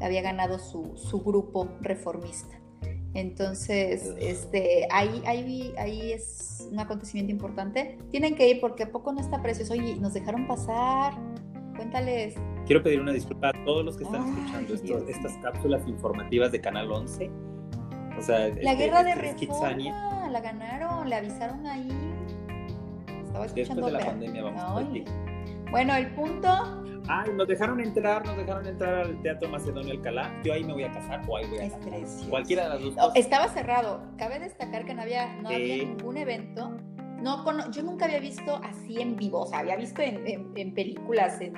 [0.00, 2.60] había ganado su, su grupo reformista.
[3.12, 7.98] Entonces, este, ahí, ahí, ahí es un acontecimiento importante.
[8.10, 9.72] Tienen que ir porque a poco no está precioso.
[9.72, 11.14] Oye, nos dejaron pasar.
[11.76, 12.34] Cuéntales,
[12.66, 16.52] quiero pedir una disculpa a todos los que están Ay, escuchando esto- estas cápsulas informativas
[16.52, 17.30] de Canal 11.
[18.18, 19.92] O sea, La este- guerra de este es Kitsania.
[19.94, 21.88] reforma, la ganaron, le avisaron ahí.
[23.24, 25.04] Estaba Después escuchando de la pandemia vamos a ver.
[25.70, 26.48] Bueno, el punto,
[27.08, 30.32] Ay, nos dejaron entrar, nos dejaron entrar al Teatro Macedonio Alcalá.
[30.44, 31.88] Yo ahí me voy a casar o ahí voy a Es casar.
[31.88, 32.28] precioso.
[32.30, 33.12] Cualquiera de las dos cosas.
[33.16, 34.00] estaba cerrado.
[34.18, 35.54] Cabe destacar que no había, no Sí.
[35.54, 36.76] había ningún evento.
[37.22, 40.74] No yo nunca había visto así en vivo, o sea, había visto en, en- en
[40.74, 41.54] películas, en-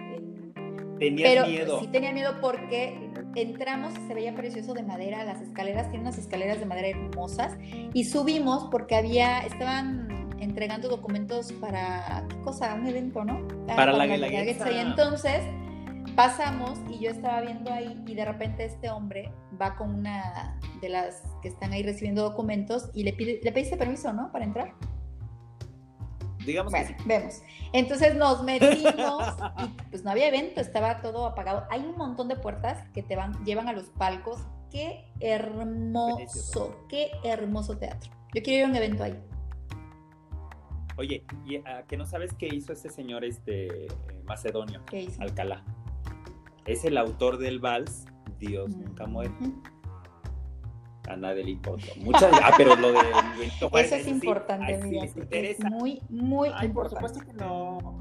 [0.98, 1.80] pero miedo.
[1.80, 6.18] sí tenía miedo porque entramos y se veía precioso de madera, las escaleras, tienen unas
[6.18, 7.56] escaleras de madera hermosas,
[7.92, 12.74] y subimos porque había, estaban entregando documentos para, ¿qué cosa?
[12.74, 13.46] Un evento, ¿no?
[13.66, 14.70] Para la Guelaguetza.
[14.70, 15.40] Y entonces
[16.16, 20.88] pasamos y yo estaba viendo ahí y de repente este hombre va con una de
[20.88, 24.30] las que están ahí recibiendo documentos y le pide, le pediste permiso, ¿no?
[24.32, 24.74] Para entrar.
[26.46, 27.04] Digamos que Bueno, sí.
[27.06, 27.42] vemos.
[27.72, 28.84] Entonces nos metimos
[29.64, 31.66] y pues no había evento, estaba todo apagado.
[31.70, 34.40] Hay un montón de puertas que te van, llevan a los palcos.
[34.70, 38.10] Qué hermoso, qué hermoso teatro.
[38.34, 39.18] Yo quiero ir a un evento ahí.
[40.96, 43.86] Oye, y, ah, que no sabes qué hizo ese señor este
[44.24, 45.20] macedonio, ¿Qué hizo?
[45.22, 45.64] Alcalá.
[46.66, 48.06] Es el autor del vals
[48.38, 48.82] Dios Mm.
[48.84, 49.32] nunca muere.
[51.08, 51.86] A nadie le importa.
[51.96, 52.98] Muchas, ah, pero lo de
[53.38, 55.66] Benito Juárez, Eso es importante, sí interesa.
[55.66, 57.08] Es muy, muy Ay, por importante.
[57.08, 57.98] supuesto que no.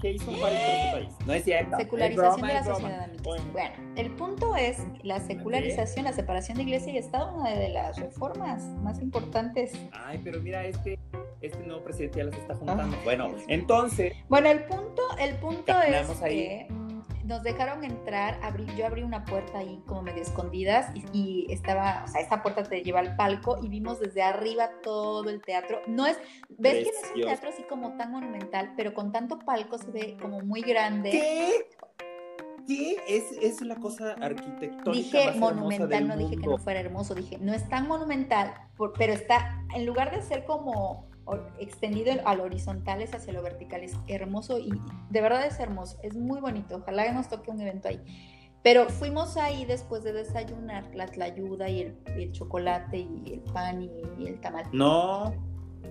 [0.00, 1.26] ¿Qué hizo Juárez por este país?
[1.26, 1.76] No es cierto.
[1.78, 3.10] Secularización broma, de la sociedad.
[3.22, 3.44] Bueno.
[3.52, 7.98] Bueno, el punto es la secularización, la separación de iglesia y Estado, una de las
[7.98, 9.72] reformas más importantes.
[9.92, 10.98] Ay, pero mira, este,
[11.40, 12.84] este nuevo presidente ya las está juntando.
[12.96, 16.34] Ay, bueno, entonces, Bueno, el punto, el punto es ahí.
[16.36, 16.68] que
[17.24, 22.02] nos dejaron entrar, abrí- yo abrí una puerta ahí como medio escondidas y, y estaba,
[22.04, 25.80] o sea, esta puerta te lleva al palco y vimos desde arriba todo el teatro.
[25.86, 26.18] No es,
[26.50, 29.90] ves que no es un teatro así como tan monumental, pero con tanto palco se
[29.90, 31.10] ve como muy grande.
[31.10, 31.66] ¿qué?
[32.66, 32.96] ¿Qué?
[33.08, 37.14] Es, es la cosa arquitectónica Dije más monumental, del no dije que no fuera hermoso,
[37.14, 41.10] dije, no es tan monumental, por- pero está, en lugar de ser como
[41.58, 44.70] extendido al horizontal, es hacia lo vertical, es hermoso y
[45.10, 48.00] de verdad es hermoso, es muy bonito, ojalá nos toque un evento ahí.
[48.62, 53.40] Pero fuimos ahí después de desayunar la tlayuda y el, y el chocolate y el
[53.52, 54.64] pan y, y el tamal.
[54.72, 55.34] No,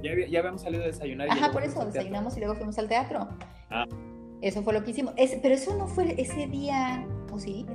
[0.02, 1.28] ya, ya habíamos salido a desayunar.
[1.28, 3.28] y Ajá, por eso desayunamos y luego fuimos al teatro.
[3.69, 3.86] Ah.
[4.41, 5.13] Eso fue lo que hicimos.
[5.17, 7.65] Es- pero eso no fue ese día, ¿o sí?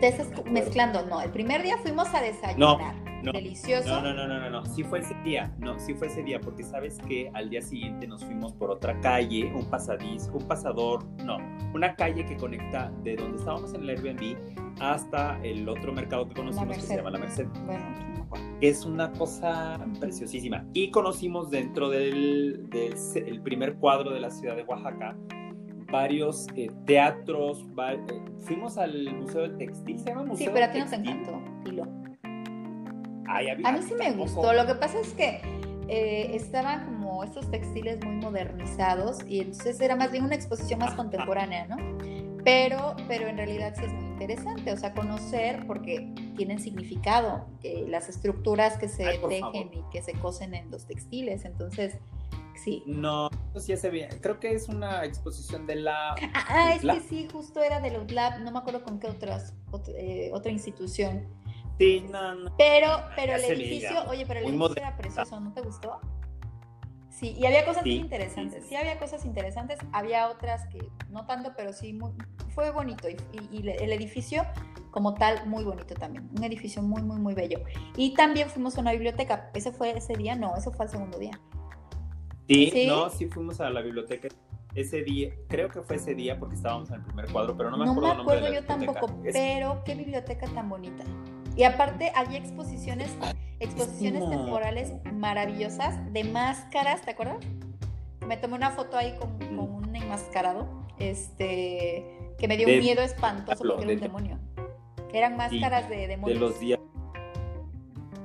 [0.00, 1.20] Te estás mezclando, no.
[1.20, 2.94] El primer día fuimos a desayunar.
[3.22, 3.88] no, Delicioso.
[3.88, 6.40] No, no, no, no, no, no, sí fue ese día, no, sí fue ese día,
[6.40, 11.04] porque sabes que al día siguiente nos fuimos por otra calle, un pasadizo, un pasador,
[11.24, 11.38] no,
[11.74, 14.36] una calle que conecta de donde estábamos en el Airbnb
[14.80, 18.14] hasta el otro mercado que conocimos que se llama La Merced, Bueno, no
[18.60, 20.64] es una cosa preciosísima.
[20.72, 25.16] Y conocimos dentro del, del el primer cuadro de la ciudad de Oaxaca
[25.94, 27.98] varios eh, teatros, va- eh,
[28.40, 31.12] fuimos al Museo del Textil, se llama Museo Sí, pero a ti no te Textil.
[31.20, 31.84] encantó, dilo.
[33.28, 34.24] Ay, a mí, A mí sí me tampoco.
[34.24, 34.52] gustó.
[34.52, 35.40] Lo que pasa es que
[35.88, 40.94] eh, estaban como estos textiles muy modernizados y entonces era más bien una exposición más
[40.94, 41.76] contemporánea, ¿no?
[42.44, 47.86] Pero, pero en realidad sí es muy interesante, o sea, conocer porque tienen significado eh,
[47.88, 49.70] las estructuras que se Ay, tejen favor.
[49.74, 51.44] y que se cosen en los textiles.
[51.46, 51.98] Entonces,
[52.56, 52.82] sí.
[52.86, 54.08] No, eso sí se ve.
[54.20, 56.12] Creo que es una exposición de la.
[56.12, 56.16] Ah,
[56.48, 56.96] ah, es Lab.
[56.98, 60.50] que sí, justo era del UTLAB, no me acuerdo con qué otras, ot- eh, otra
[60.52, 61.26] institución.
[61.78, 62.56] Sí, no, no.
[62.56, 65.60] Pero, pero ya el edificio, veía oye, pero el muy edificio era precioso, ¿no te
[65.60, 66.00] gustó?
[67.10, 70.78] Sí, y había cosas Sí, muy interesantes, sí, había cosas interesantes, había otras que
[71.10, 72.10] no tanto, pero sí, muy,
[72.54, 74.44] fue bonito y, y- y le- el edificio
[74.90, 77.60] como tal, muy bonito también, un edificio muy, muy, muy bello.
[77.96, 80.34] Y también fuimos a una biblioteca, ¿ese fue ese día?
[80.34, 81.38] No, eso fue el segundo día.
[82.48, 82.86] Sí, ¿Sí?
[82.86, 84.28] no, sí fuimos a la biblioteca
[84.74, 85.30] ese día.
[85.48, 87.92] Creo que fue ese día porque estábamos en el primer cuadro, pero no me No
[87.92, 89.20] acuerdo me el nombre de acuerdo yo tampoco.
[89.24, 91.04] Es- pero qué biblioteca tan bonita.
[91.56, 93.16] Y aparte había exposiciones,
[93.60, 97.38] exposiciones temporales maravillosas de máscaras, ¿te acuerdas?
[98.26, 99.56] Me tomé una foto ahí con, Mm.
[99.56, 100.66] con un enmascarado,
[100.98, 104.38] este, que me dio De- un miedo espantoso porque era un de- demonio.
[105.12, 106.40] Eran máscaras de de demonios.
[106.40, 106.80] los días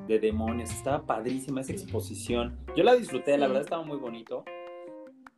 [0.10, 0.72] de demonios.
[0.72, 2.58] Estaba padrísima esa exposición.
[2.76, 4.44] Yo la disfruté, la verdad estaba muy bonito.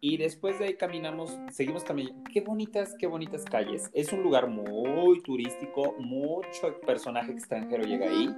[0.04, 2.24] Y después de ahí caminamos, seguimos caminando.
[2.34, 3.92] Qué bonitas, qué bonitas calles.
[3.94, 8.30] Es un lugar muy turístico, mucho personaje extranjero llega ahí.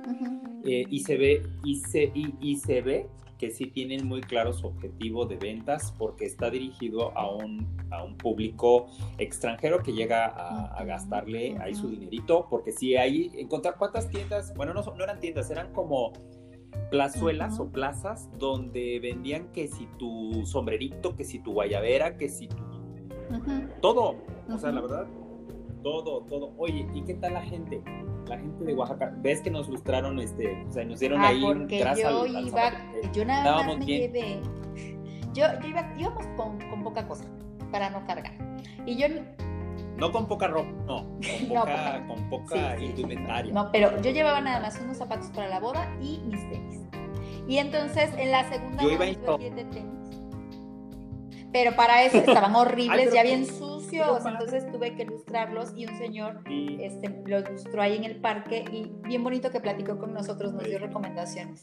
[0.65, 3.07] Eh, y se ve y se y, y se ve
[3.43, 8.01] que sí tienen muy claro su objetivo de ventas porque está dirigido a un, a
[8.01, 8.85] un público
[9.17, 14.73] extranjero que llega a, gastarle ahí su dinerito porque si hay encontrar cuántas tiendas bueno
[14.73, 16.13] no, no eran tiendas eran como
[16.89, 22.47] plazuelas o plazas donde vendían que si tu sombrerito que si tu guayabera que si
[22.47, 22.63] tu
[23.81, 24.15] Todo.
[24.49, 25.05] O sea, la verdad,
[25.83, 26.53] todo, todo.
[26.57, 27.83] Oye, ¿y qué tal la gente?
[28.27, 31.43] La gente de Oaxaca, ves que nos lustraron, este, o sea, nos dieron Ah, ahí
[31.43, 32.71] un grasa yo al- al iba,
[33.13, 34.01] yo nada más me bien.
[34.13, 34.39] llevé,
[35.33, 37.25] yo, yo iba, íbamos con, con poca cosa
[37.71, 38.33] para no cargar.
[38.85, 39.07] Y yo,
[39.97, 41.19] No con poca ropa, no, con
[41.53, 43.53] No, poca, con poca sí, sí, indumentaria.
[43.53, 46.79] no, pero yo llevaba nada más unos zapatos para la boda y mis tenis.
[47.47, 49.91] Y entonces en la segunda Yo iba que ir de tenis.
[51.51, 55.97] Pero para eso estaban horribles, Ay, ya bien sucios, entonces tuve que lustrarlos y un
[55.97, 56.77] señor Sí.
[56.81, 60.63] este, los lustró ahí en el parque y bien bonito que platicó con nosotros, nos
[60.65, 61.61] dio recomendaciones.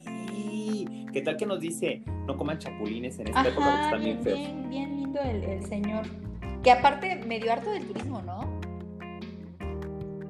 [0.00, 1.06] Sí.
[1.12, 4.22] ¿Qué tal que nos dice no coman chapulines en esta época porque Ajá, están bien
[4.22, 4.38] bien, feos?
[4.38, 6.02] bien, bien lindo el, el señor.
[6.62, 8.40] Que aparte me dio harto del turismo, ¿no?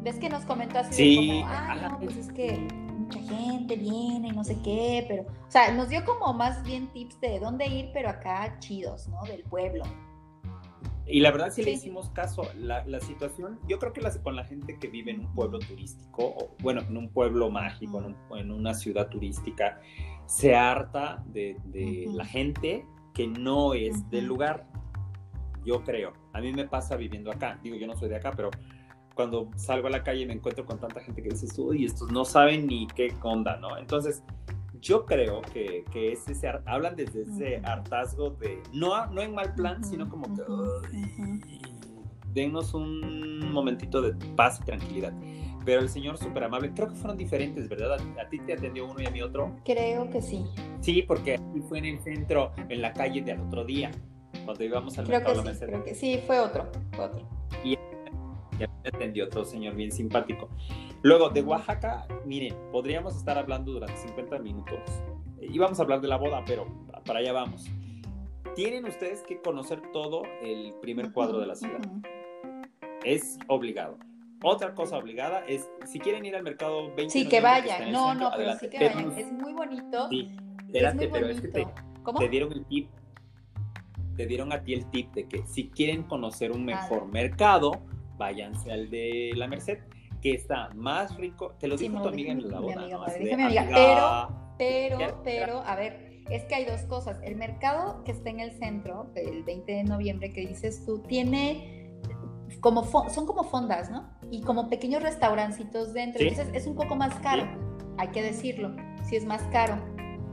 [0.02, 2.58] ¿Ves que nos comentó así Sí, como, ah, ajá, no, pues es- es que
[2.96, 6.86] mucha gente viene y no sé qué, pero, o sea, nos dio como más bien
[6.92, 9.22] tips de dónde ir, pero acá chidos, ¿no?
[9.24, 9.84] Del pueblo.
[11.10, 11.76] Y la verdad sí, le Sí.
[11.78, 12.42] hicimos caso.
[12.56, 15.58] La, la situación, yo creo que las, con la gente que vive en un pueblo
[15.58, 19.80] turístico, o bueno, en un pueblo mágico, en, un- en una ciudad turística,
[20.26, 22.16] se harta de, de Ujú.
[22.18, 24.10] la gente que no es Ujú.
[24.10, 24.66] del lugar.
[25.64, 26.12] Yo creo.
[26.32, 27.58] A mí me pasa viviendo acá.
[27.62, 28.50] Digo, yo no soy de acá, pero
[29.14, 32.24] cuando salgo a la calle me encuentro con tanta gente que dices, uy, estos no
[32.24, 33.76] saben ni qué onda, ¿no?
[33.76, 34.22] Entonces,
[34.80, 39.54] yo creo que, que es ese, hablan desde ese hartazgo de, no, no en mal
[39.54, 41.40] plan, sino como que, ujú, "Ay, ujú.
[42.32, 45.12] denos un momentito de paz y tranquilidad.
[45.64, 47.98] Pero el señor súper amable, creo que fueron diferentes, ¿verdad?
[48.16, 49.52] A, a ti te atendió uno y a mí otro.
[49.64, 50.46] Creo que sí.
[50.80, 53.90] Sí, porque aquí fue en el centro, en la calle del otro día,
[54.44, 57.28] cuando íbamos al Creo mercado que sí, creo que sí, fue otro, fue otro.
[57.64, 57.78] Y a
[58.60, 60.48] mí me atendió otro señor bien simpático.
[61.02, 64.80] Luego, de Oaxaca, miren, podríamos estar hablando durante 50 minutos.
[65.40, 66.66] Íbamos a hablar de la boda, pero
[67.04, 67.66] para allá vamos.
[68.56, 71.80] Tienen ustedes que conocer todo el primer cuadro de la ciudad.
[73.04, 73.96] Es obligado.
[74.42, 77.92] Otra cosa obligada es, si quieren ir al mercado 20 Sí, que vayan.
[77.92, 78.64] No, centro, no, pero adelante.
[78.70, 79.18] sí que vayan.
[79.18, 80.08] Es muy bonito.
[80.08, 81.82] Sí, es espérate, muy pero es que te, bonito.
[82.02, 82.18] ¿Cómo?
[82.18, 82.90] te dieron el tip.
[84.16, 87.10] Te dieron a ti el tip de que si quieren conocer un mejor Ah.
[87.12, 87.72] mercado,
[88.16, 89.78] váyanse al de la Merced,
[90.20, 91.54] que está más rico.
[91.58, 92.86] Te lo dijo tu amiga en la boda, amiga, ¿no?
[92.86, 94.28] me lo Así dijo de, mi amiga, "Amiga,
[94.58, 95.14] Pero, Ya.
[95.22, 97.20] pero, a ver, es que hay dos cosas.
[97.22, 101.94] El mercado que está en el centro, el 20 de noviembre que dices tú, tiene
[102.60, 104.08] como son como fondas, ¿no?
[104.30, 106.20] Y como pequeños restaurancitos dentro.
[106.20, 106.28] Sí.
[106.28, 107.46] Entonces es un poco más caro,
[107.98, 109.76] hay que decirlo, sí es más caro.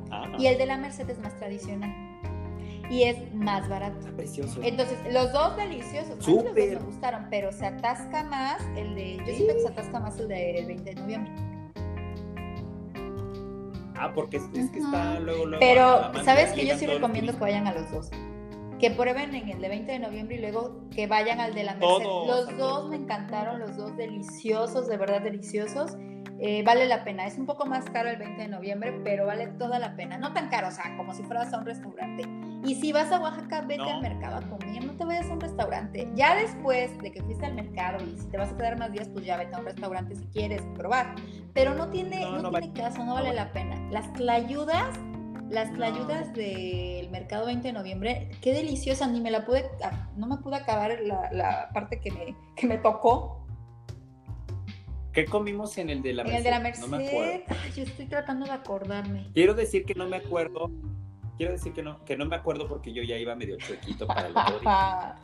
[0.10, 0.32] Ajá.
[0.40, 1.94] Y el de la Merced es más tradicional.
[2.90, 4.00] Y es más barato.
[4.00, 4.60] Está precioso.
[4.64, 6.12] Entonces, los dos deliciosos.
[6.12, 6.80] A mí los dos Súper.
[6.80, 9.18] me gustaron, pero se atasca más el de.
[9.18, 11.34] Yo siento que se atasca más el del 20 de noviembre.
[13.98, 15.60] Ah, porque es, es que está luego, luego.
[15.60, 18.10] Pero, ¿sabes que Yo sí recomiendo que vayan a los dos.
[18.80, 21.76] Que prueben en el de 20 de noviembre y luego que vayan al de la
[21.76, 22.04] Merced.
[22.04, 22.90] Todos, los dos todos.
[22.90, 25.96] me encantaron, los dos deliciosos, de verdad deliciosos.
[26.40, 27.26] Eh, vale la pena.
[27.26, 30.18] Es un poco más caro el 20 de noviembre, pero vale toda la pena.
[30.18, 32.24] No tan caro, o sea, como si fueras a un restaurante.
[32.66, 33.90] Y si vas a Oaxaca, vete No.
[33.90, 36.10] al mercado a comer, no te vayas a un restaurante.
[36.16, 39.08] Ya después de que fuiste al mercado y si te vas a quedar más días,
[39.10, 41.16] pues ya vete a un restaurante si quieres probar.
[41.54, 42.82] Pero no tiene, No, no, no tiene vale.
[42.82, 43.40] caso, no No vale vale.
[43.40, 43.76] la pena.
[43.92, 44.98] Las tlayudas,
[45.50, 46.06] las No.
[46.34, 50.56] del mercado 20 de noviembre, qué deliciosa, ni me la pude, ah, no me pude
[50.58, 53.45] acabar la, la parte que me, que me tocó.
[55.16, 56.38] ¿Qué comimos en el de la en Merced?
[56.40, 57.44] el de la Merced, No me acuerdo.
[57.48, 59.28] ay, yo estoy tratando de acordarme.
[59.34, 60.70] Quiero decir que no me acuerdo.
[61.38, 64.28] Quiero decir que no, que no me acuerdo porque yo ya iba medio chuequito para
[64.28, 65.16] el otro día.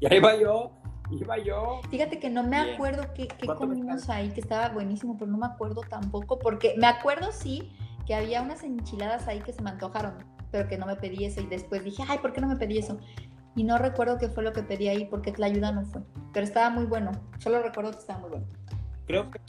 [0.00, 0.70] Ya iba yo,
[1.10, 1.80] iba yo.
[1.90, 2.74] Fíjate que no me Bien.
[2.74, 6.38] acuerdo qué, qué ¿Cuánto me comimos ahí, que estaba buenísimo, pero no me acuerdo tampoco,
[6.38, 7.72] porque me acuerdo sí
[8.06, 10.14] que había unas enchiladas ahí que se me antojaron,
[10.50, 12.78] pero que no me pedí eso y después dije, ay, ¿por qué no me pedí
[12.78, 12.98] eso?
[13.56, 16.44] Y no recuerdo qué fue lo que pedí ahí porque la ayuda no fue, pero
[16.44, 18.46] estaba muy bueno, solo recuerdo que estaba muy bueno.
[19.10, 19.40] Creo que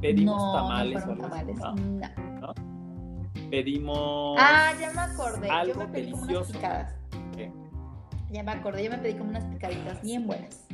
[0.00, 1.06] pedimos no, tamales.
[1.06, 1.74] no o tamales, ¿no?
[1.74, 2.54] no.
[3.50, 4.38] Pedimos.
[4.40, 6.52] Ah, ya me acordé, yo algo me pedí como unas delicioso.
[6.54, 6.94] picadas.
[7.36, 7.52] ¿Qué?
[8.30, 10.66] Ya me acordé, yo me pedí como unas picaditas bien buenas.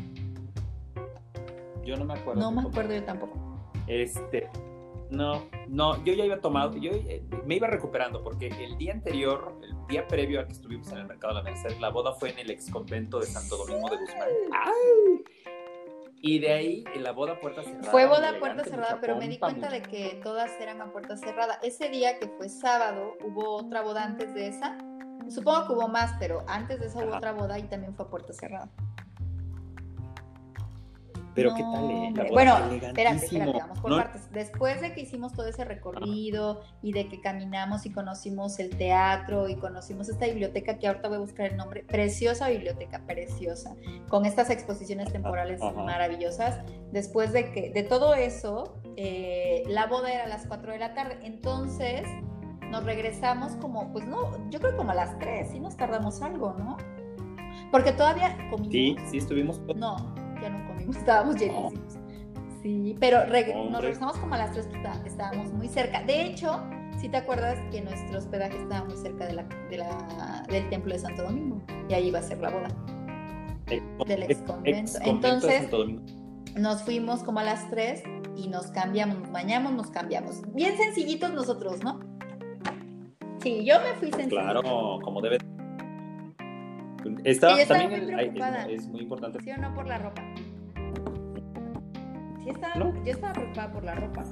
[1.85, 2.41] Yo no me acuerdo.
[2.41, 3.37] No me acuerdo yo tampoco.
[3.89, 4.49] Este.
[5.11, 9.59] No, no, yo ya iba tomado, yo eh, me iba recuperando porque el día anterior,
[9.63, 12.31] el día previo a que estuvimos en el mercado de la Merced, la boda fue
[12.31, 14.29] en el ex convento de Santo Domingo de Guzmán.
[14.55, 15.25] ¡Ay!
[16.25, 17.91] Y de ahí en la boda puerta cerrada.
[17.91, 21.59] Fue boda puerta cerrada, pero me di cuenta de que todas eran a puerta cerrada.
[21.63, 24.79] Ese día que fue sábado, hubo otra boda antes de esa.
[25.29, 28.09] Supongo que hubo más, pero antes de esa hubo otra boda y también fue a
[28.09, 28.71] puerta cerrada.
[31.35, 32.13] Pero qué tal, eh?
[32.31, 33.45] Bueno, espérate, elegantísimo.
[33.45, 34.31] espérate, vamos por No- partes.
[34.33, 39.49] Después de que hicimos todo ese recorrido y de que caminamos y conocimos el teatro
[39.49, 43.75] y conocimos esta biblioteca que ahorita voy a buscar el nombre, preciosa biblioteca, preciosa,
[44.09, 46.61] con estas exposiciones temporales maravillosas.
[46.93, 50.93] Después de que de todo eso, eh, la boda era a las 4 de la
[50.95, 52.03] tarde, entonces
[52.71, 56.55] nos regresamos como, pues no, yo creo como a las 3, sí nos tardamos algo,
[56.59, 56.77] ¿no?
[57.71, 58.73] Porque todavía comimos.
[58.73, 59.61] Sí, sí, estuvimos.
[59.77, 61.99] No, ya no comimos, estábamos llenísimos.
[62.63, 66.03] Sí, pero reg- nos regresamos como a las 3 porque está- estábamos muy cerca.
[66.03, 66.63] De hecho,
[67.01, 70.93] si te acuerdas que nuestro hospedaje estaba muy cerca de la, de la- del templo
[70.93, 72.69] de Santo Domingo y ahí iba a ser la boda.
[74.07, 74.93] del ex convento.
[75.03, 76.03] Entonces- Santo Domingo.
[76.57, 78.03] Nos fuimos como a las 3
[78.37, 80.43] y nos cambiamos, nos bañamos, nos cambiamos.
[80.53, 81.99] Bien sencillitos nosotros, ¿no?
[83.43, 84.43] Sí, yo me fui sencilla.
[84.53, 85.39] Claro, como debe.
[87.03, 88.65] Sí, yo estaba también muy preocupada.
[88.67, 89.41] es, es muy importante.
[89.41, 90.23] ¿Sí o no por la ropa?
[92.43, 93.05] Sí, estaba, ¿No?
[93.05, 94.25] yo estaba preocupada por la ropa.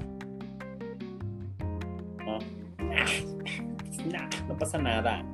[2.24, 2.38] No.
[4.12, 5.24] Nah, no pasa nada.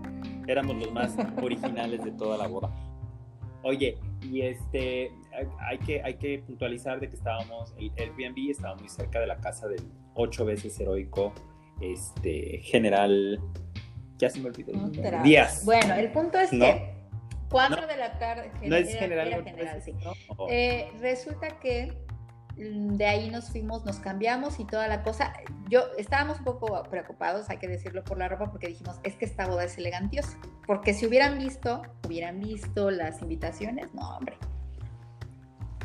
[0.47, 2.71] Éramos los más originales de toda la boda.
[3.63, 5.11] Oye, y este,
[5.59, 9.37] hay- que, hay que puntualizar de que estábamos, el Airbnb estaba muy cerca de la
[9.39, 9.83] casa del
[10.15, 11.33] ocho veces heroico,
[11.81, 13.41] este, general,
[14.19, 14.73] ya se me olvidó.
[15.25, 15.65] Díaz.
[15.65, 16.65] Bueno, el punto es ¿No?
[16.65, 16.96] que
[17.51, 17.87] 4 No.
[17.87, 18.51] de la tarde.
[18.63, 19.95] no es era- general, era general, sí.
[20.51, 21.97] Eh, resulta que
[22.57, 25.33] mm, de ahí nos fuimos, nos cambiamos y toda la cosa.
[25.69, 29.25] Yo estábamos un poco preocupados, hay que decirlo por la ropa, porque dijimos, es que
[29.27, 30.39] esta boda es elegantiosa.
[30.67, 34.37] Porque si hubieran visto, hubieran visto las invitaciones, no, hombre.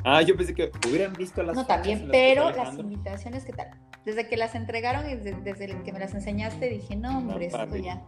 [0.03, 3.69] Ah, yo pensé que hubieran visto las No, también, pero las invitaciones, ¿qué tal?
[4.03, 7.75] Desde que las entregaron y desde, desde que me las enseñaste, dije, no, hombre, esto
[7.75, 8.01] ya.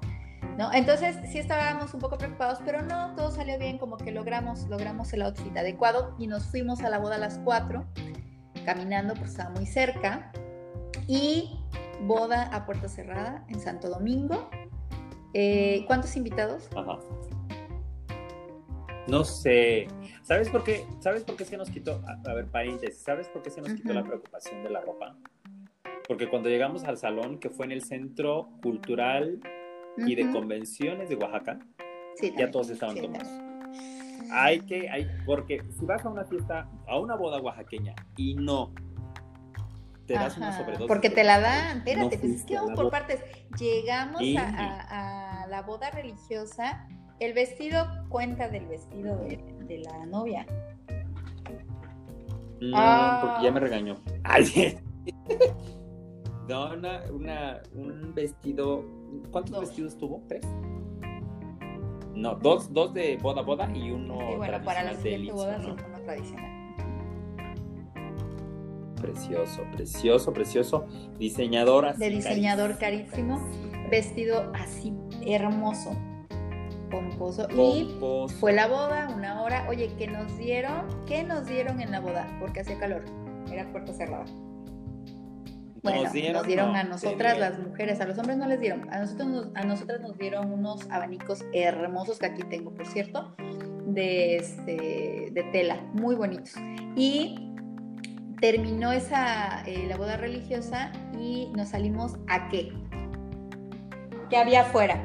[0.57, 0.71] ¿No?
[0.71, 5.11] Entonces sí estábamos un poco preocupados, pero no, todo salió bien, como que logramos, logramos
[5.13, 7.83] el outfit adecuado y nos fuimos a la boda a las 4,
[8.63, 10.31] caminando, pues estaba muy cerca.
[11.07, 11.59] Y
[12.01, 14.49] boda a puerta cerrada en Santo Domingo.
[15.33, 16.69] Eh, ¿Cuántos invitados?
[16.75, 16.99] Ajá.
[19.07, 19.87] No sé.
[20.21, 20.85] ¿Sabes por qué?
[20.99, 22.01] ¿Sabes por qué se nos quitó?
[22.07, 23.01] A, a ver, paréntesis.
[23.01, 25.17] ¿Sabes por qué se nos quitó la preocupación de la ropa?
[26.07, 29.39] Porque cuando llegamos al salón, que fue en el Centro Cultural
[29.97, 30.31] y de.
[30.31, 31.59] Convenciones de Oaxaca,
[32.15, 32.51] Sí, ya también.
[32.51, 33.27] todos estaban Sí, tomados.
[33.27, 34.29] también.
[34.31, 38.73] Hay que, hay, porque si vas a una fiesta, a una boda oaxaqueña y no
[40.07, 40.87] te das una Ajá, sobredosis.
[40.87, 43.19] Porque te la dan, espérate, no pues es que vamos por partes.
[43.59, 46.87] Llegamos a, a- a la boda religiosa,
[47.19, 49.37] el vestido cuenta del vestido de,
[49.67, 50.45] de la novia.
[52.59, 53.19] No, Ah.
[53.21, 53.97] porque ya me regañó.
[54.23, 54.77] Ay.
[56.49, 58.83] No, una, una, un vestido.
[59.31, 59.61] ¿Cuántos Dos.
[59.61, 60.21] vestidos tuvo?
[60.27, 60.41] ¿Tres?
[62.15, 65.31] No, dos, dos de boda boda y uno y bueno, para la tradicional de siguiente
[65.33, 65.73] boda ¿no?
[65.73, 66.53] uno tradicional.
[69.01, 70.85] Precioso, precioso, precioso.
[71.17, 71.93] Diseñadora.
[71.93, 73.41] De diseñador carísimo,
[73.89, 74.93] vestido así
[75.25, 75.91] hermoso,
[76.89, 77.47] pomposo.
[77.49, 78.35] Y Pomposo.
[78.37, 79.65] fue la boda, una hora.
[79.67, 80.85] Oye, ¿qué nos dieron?
[81.05, 82.27] ¿Qué nos dieron en la boda?
[82.39, 83.03] Porque hacía calor,
[83.51, 84.25] era puerta cerrada.
[85.83, 88.91] Bueno, nos dieron, no, a nosotras, las mujeres, a los hombres no les dieron.
[88.93, 93.35] A nosotros nos, a nosotras nos dieron unos abanicos hermosos que aquí tengo, por cierto,
[93.87, 96.53] de, este, de tela, muy bonitos.
[96.95, 97.51] Y
[98.39, 102.71] terminó esa, eh, la boda religiosa y nos salimos a qué?
[104.29, 105.01] ¿Qué había afuera?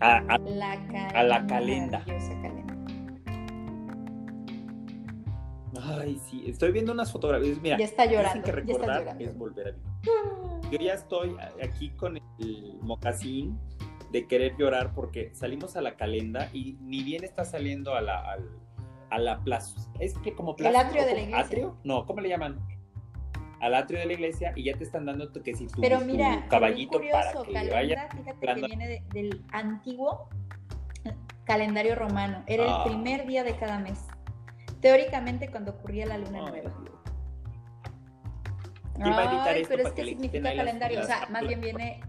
[0.00, 0.72] A- a- La.
[1.14, 2.04] A la calenda.
[6.02, 7.58] Ay, sí, estoy viendo unas fotografías.
[7.60, 9.24] Mira, Ya está llorando, que ya está recordar llorando.
[9.24, 10.70] es volver a vivir.
[10.70, 13.58] Yo ya estoy aquí con el mocasín
[14.10, 18.36] de querer llorar porque salimos a la calenda y ni bien está saliendo a la,
[19.10, 19.76] a la plaza.
[20.00, 20.80] Es que como plaza.
[20.80, 21.40] atrio o de la iglesia.
[21.44, 21.76] ¿Atrio?
[21.84, 22.58] No, ¿cómo le llaman?
[23.60, 26.00] Al atrio de la iglesia y ya te están dando tu- que si tu, Pero
[26.00, 28.08] tu mira, muy caballito para curioso, que calenda, vaya.
[28.10, 30.28] fíjate que viene de- del antiguo
[31.44, 32.42] calendario romano.
[32.46, 32.84] Era Ah.
[32.84, 33.98] el primer día de cada mes.
[34.82, 36.58] Teóricamente cuando ocurría la luna nueva.
[36.60, 36.74] Dios.
[38.94, 41.46] ¿Quién va a editar Ay, esto pero es que significa las- calendario, o sea, más
[41.46, 42.00] bien viene,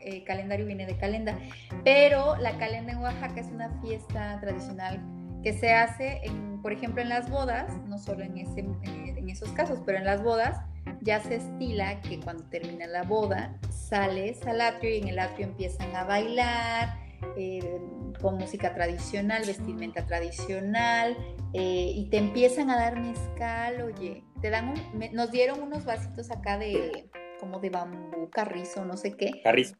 [0.00, 1.38] eh, calendario viene de calenda.
[1.84, 5.00] Pero la calenda en Oaxaca es una fiesta tradicional
[5.44, 9.28] que se hace, en, por ejemplo, en las bodas, no solo en, ese, eh, en
[9.28, 10.60] esos casos, pero en las bodas
[11.00, 15.46] ya se estila que cuando termina la boda sales al atrio y en el atrio
[15.46, 16.96] empiezan a bailar
[17.36, 17.80] eh,
[18.20, 21.16] con música tradicional, vestimenta tradicional
[21.54, 25.84] eh, y te empiezan a dar mezcal, oye, te dan un- me- nos dieron unos
[25.84, 27.10] vasitos acá de
[27.40, 29.40] como de bambú, carrizo, no sé qué.
[29.42, 29.74] Carrizo.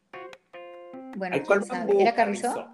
[1.15, 2.69] Bueno, ¿cuál bambú, ¿Era carrizo?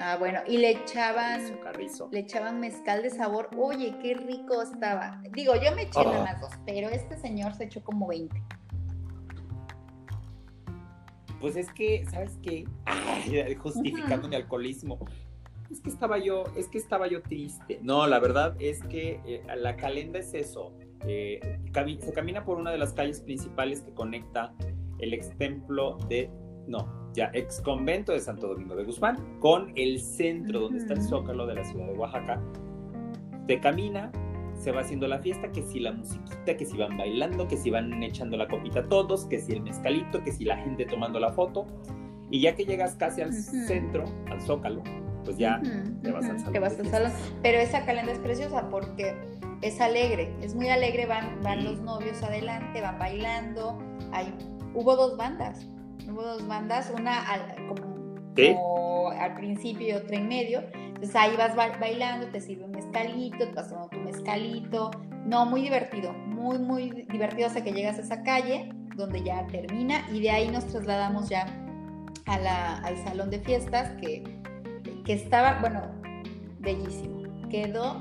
[0.00, 2.08] Ah, bueno, y le echaban, Carrizo, carrizo.
[2.12, 3.50] le echaban mezcal de sabor.
[3.58, 5.20] Oye, qué rico estaba.
[5.32, 6.04] Digo, yo me eché Oh.
[6.04, 8.40] nada más dos, pero este señor se echó como 20.
[11.40, 12.64] Pues es que, ¿sabes qué?
[12.86, 14.98] Ay, justificando mi alcoholismo.
[15.70, 17.78] Es que estaba yo, es que estaba yo triste.
[17.82, 20.72] No, la verdad es que eh, la calenda es eso.
[21.06, 24.54] Eh, cami- se camina por una de las calles principales que conecta
[24.98, 26.30] el ex templo de,
[26.66, 31.02] no, ya, ex convento de Santo Domingo de Guzmán con el centro donde está el
[31.02, 32.42] zócalo de la ciudad de Oaxaca.
[33.46, 34.10] Se camina,
[34.58, 37.70] se va haciendo la fiesta, que si la musiquita, que si van bailando, que si
[37.70, 41.32] van echando la copita todos, que si el mezcalito, que si la gente tomando la
[41.32, 41.66] foto.
[42.30, 44.82] Y ya que llegas casi al centro, al zócalo,
[45.24, 45.60] pues ya
[46.02, 47.12] te vas al salón te vas al salón.
[47.42, 49.14] Pero esa calenda es preciosa porque
[49.62, 53.78] es alegre, es muy alegre, van, van los novios adelante, van bailando.
[54.12, 54.34] Hay,
[54.74, 55.66] hubo dos bandas,
[56.06, 57.87] hubo dos bandas, una al, como,
[58.54, 60.62] Como al principio y otra en medio.
[60.74, 64.90] Entonces ahí vas ba- bailando, te sirve un mezcalito, te vas tomando tu mezcalito.
[65.26, 70.04] No, muy divertido, muy, muy divertido hasta que llegas a esa calle donde ya termina
[70.12, 71.46] y de ahí nos trasladamos ya
[72.26, 74.22] a la- al salón de fiestas que,
[75.04, 75.82] que estaba, bueno,
[76.58, 77.22] bellísimo.
[77.48, 78.00] Quedó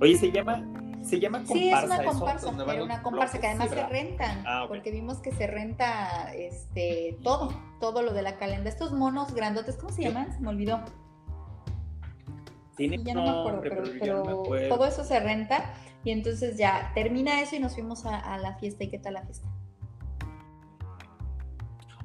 [0.00, 0.62] Oye, se llama,
[1.02, 1.54] se llama comparsa.
[1.54, 5.18] Sí, es una comparsa, era los una comparsa que además se rentan, Ah, porque vimos
[5.18, 8.68] que se renta este todo, todo lo de la calenda.
[8.68, 10.32] Estos monos grandotes, ¿cómo se llaman?
[10.32, 10.80] Se me olvidó.
[12.76, 14.68] Tiene Sí, ya no me acuerdo, pero, pero pero no me acuerdo.
[14.76, 15.74] todo eso se renta
[16.04, 18.84] y entonces ya termina eso y nos fuimos a, a la fiesta.
[18.84, 19.48] ¿Y qué tal la fiesta?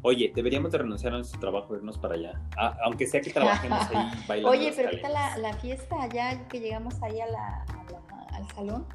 [0.01, 2.39] Oye, deberíamos de renunciar a nuestro trabajo e irnos para allá.
[2.57, 4.49] Ah, aunque sea que trabajemos ahí bailando.
[4.51, 8.04] Oye, pero ¿qué tal la, fiesta allá que llegamos ahí a la, a la-
[8.35, 8.85] al salón?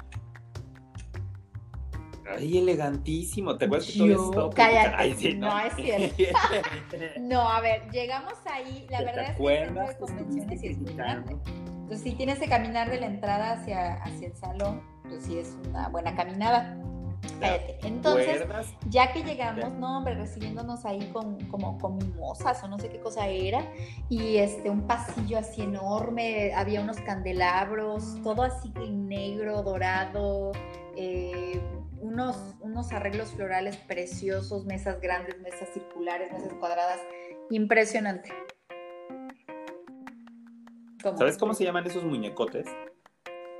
[2.37, 3.57] Ay, elegantísimo.
[3.57, 5.73] ¿Te acuerdas que todo estaba cállate, Ay, sí, no es
[7.19, 10.67] No, a ver, llegamos ahí, la ¿Te verdad es que el centro de convenciones sí
[10.67, 11.37] es muy grande.
[11.45, 15.57] Entonces, si tienes que caminar de la entrada hacia, hacia el salón, pues sí es
[15.67, 16.77] una buena caminada.
[17.39, 17.77] Cállate.
[17.83, 18.43] Entonces,
[18.89, 22.99] ya que llegamos, no, hombre, recibiéndonos ahí con, como con mimosas o no sé qué
[22.99, 23.71] cosa era,
[24.09, 30.51] y este, un pasillo así enorme, había unos candelabros, todo así en negro, dorado,
[30.95, 31.61] eh,
[31.99, 36.99] unos, unos arreglos florales preciosos, mesas grandes, mesas circulares, mesas cuadradas,
[37.49, 38.31] impresionante.
[41.03, 41.17] ¿Cómo?
[41.17, 42.67] ¿Sabes cómo se llaman esos muñecotes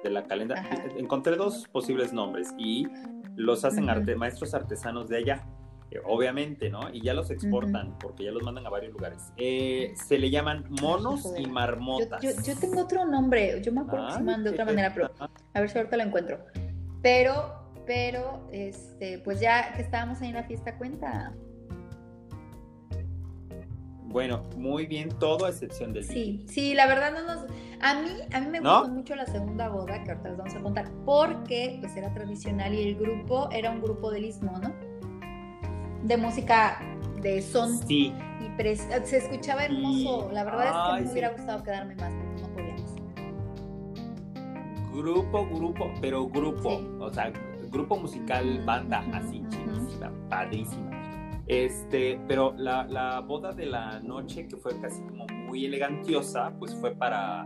[0.04, 0.56] de la calenda?
[0.60, 0.84] Ajá.
[0.98, 2.88] Encontré dos posibles nombres y
[3.36, 5.48] los hacen arte- maestros artesanos de allá,
[5.92, 6.82] eh, obviamente, ¿no?
[6.94, 9.32] Y ya los exportan porque ya los mandan a varios lugares.
[9.38, 12.22] Eh, se le llaman monos y Yo, marmotas.
[12.22, 15.12] yo, yo tengo otro nombre, yo me acuerdo que se llaman de otra manera, pero
[15.54, 16.40] a ver si ahorita lo encuentro.
[17.02, 21.34] Pero, pero, este, pues ya que estábamos ahí en la fiesta, cuenta.
[24.12, 27.46] Bueno, muy bien, todo a excepción del Sí, sí, la verdad no nos...
[27.82, 28.80] A mí, a mí me ¿No?
[28.82, 32.74] gustó mucho la segunda boda, que ahorita les vamos a contar, porque pues era tradicional
[32.74, 34.72] y el grupo era un grupo del istmo, ¿no?
[36.04, 36.80] De música
[37.22, 40.28] de son Sí, y pres- se escuchaba hermoso.
[40.30, 40.34] Sí.
[40.36, 41.12] La verdad es que me sí.
[41.14, 42.96] hubiera gustado quedarme más, pero no podíamos.
[44.94, 46.70] grupo, grupo, pero grupo.
[46.70, 46.88] Sí.
[47.00, 47.32] O sea,
[47.72, 50.91] grupo musical, banda, así, chidísima, padrísima.
[51.52, 56.74] Este, pero la, la boda de la noche, que fue casi como muy elegantiosa, pues
[56.76, 57.46] fue para,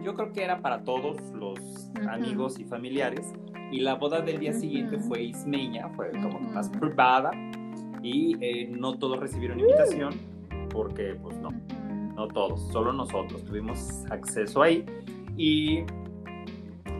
[0.00, 1.58] yo creo que era para todos los
[1.98, 2.08] Ujú.
[2.08, 3.32] amigos y familiares.
[3.72, 4.60] Y la boda del día Ujú.
[4.60, 6.78] siguiente fue ismeña, fue como que más Ujú.
[6.78, 7.32] privada.
[8.00, 10.12] Y eh, no todos recibieron invitación,
[10.70, 11.48] porque pues no,
[12.14, 14.84] no todos, solo nosotros tuvimos acceso ahí
[15.36, 15.80] y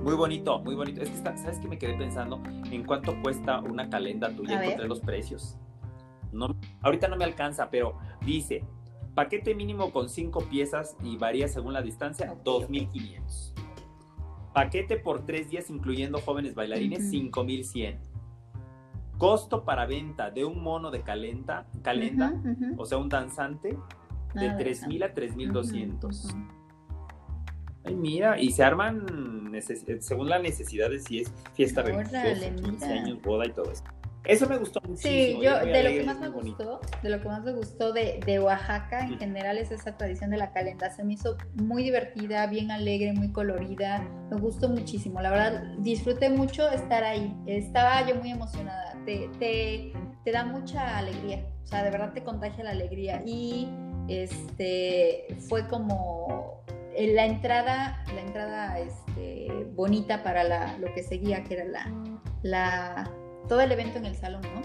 [0.03, 1.03] muy bonito, muy bonito.
[1.03, 4.89] Es que está- sabes que me quedé pensando en cuánto cuesta una calenda tuya, encontré
[4.89, 5.57] los precios.
[6.33, 8.65] No, ahorita no me alcanza, pero dice
[9.15, 12.45] paquete mínimo con cinco piezas y varía según la distancia, Ok, ok.
[12.45, 13.55] 2500.
[14.55, 17.11] Paquete por tres días incluyendo jóvenes bailarines, Ujú.
[17.11, 17.99] 5100.
[19.19, 22.35] Costo para venta de un mono de calenta, calenda,
[22.77, 23.79] o sea, un danzante,
[24.35, 26.25] de Nada, 3.000 a 3.200.
[26.25, 26.47] Ujú, ujú.
[27.85, 29.61] Ay, mira, y se arman eh,
[30.01, 33.03] según las necesidades, si es fiesta religiosa, 15 mira.
[33.03, 33.85] años, boda y todo eso.
[34.25, 35.13] Eso me gustó muchísimo.
[35.13, 36.81] Sí, yo de lo que más me bonito.
[36.81, 40.31] gustó, de lo que más me gustó de, de Oaxaca en general es esa tradición
[40.31, 40.91] de la calenda.
[40.91, 44.07] Se me hizo muy divertida, bien alegre, muy colorida.
[44.31, 45.21] Me gustó muchísimo.
[45.21, 47.37] La verdad, disfruté mucho estar ahí.
[47.47, 48.95] Estaba yo muy emocionada.
[49.05, 49.93] Te, te,
[50.25, 51.45] te da mucha alegría.
[51.65, 53.23] O sea, de verdad te contagia la alegría.
[53.27, 53.69] Y
[54.09, 56.63] este fue como
[56.97, 61.93] la entrada, la entrada este, bonita para la, lo que seguía, que era la,
[62.43, 63.11] la
[63.49, 64.63] todo el evento en el salón, ¿no?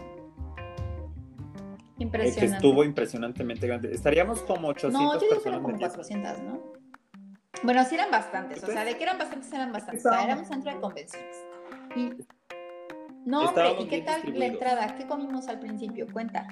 [2.00, 2.40] Impresionante.
[2.40, 3.92] que estuvo impresionantemente grande.
[3.92, 5.96] Estaríamos como 800 No, yo digo que eran como metidas.
[5.96, 6.62] 400, ¿no?
[7.64, 10.06] Bueno, sí eran bastantes, o sea, de que eran bastantes, eran bastantes.
[10.06, 11.36] O sea, un centro de convenciones.
[11.96, 12.12] Y...
[13.26, 14.96] No, hombre, ¿y qué tal la entrada?
[14.96, 16.08] ¿Qué comimos al principio?
[16.14, 16.48] Cuenta.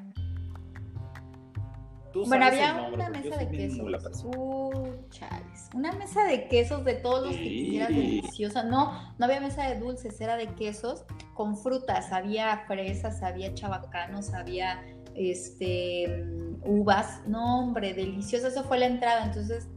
[2.15, 4.23] Tú Bueno, había nombre, una mesa de quesos.
[4.23, 5.69] Uh, chales.
[5.73, 8.63] Una mesa de quesos de todos los que quisieras deliciosa.
[8.63, 11.03] No, no había mesa de dulces, era de quesos
[11.33, 12.13] con frutas.
[12.13, 14.81] Había fresas, había chabacanos, había
[15.13, 16.25] este
[16.63, 17.21] uvas.
[17.27, 18.47] No, hombre, delicioso.
[18.47, 19.25] Eso fue la entrada.
[19.25, 19.67] Entonces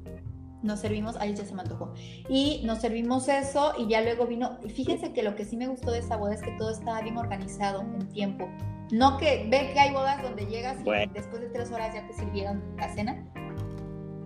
[0.62, 1.92] nos servimos, ahí ya se me antojó.
[2.28, 4.60] Y nos servimos eso y ya luego vino.
[4.64, 7.02] Y fíjense que lo que sí me gustó de esa boda es que todo estaba
[7.02, 8.48] bien organizado en tiempo.
[8.90, 11.12] No que ve que hay bodas donde llegas y Bueno.
[11.14, 13.24] después de tres horas ya te sirvieron la cena.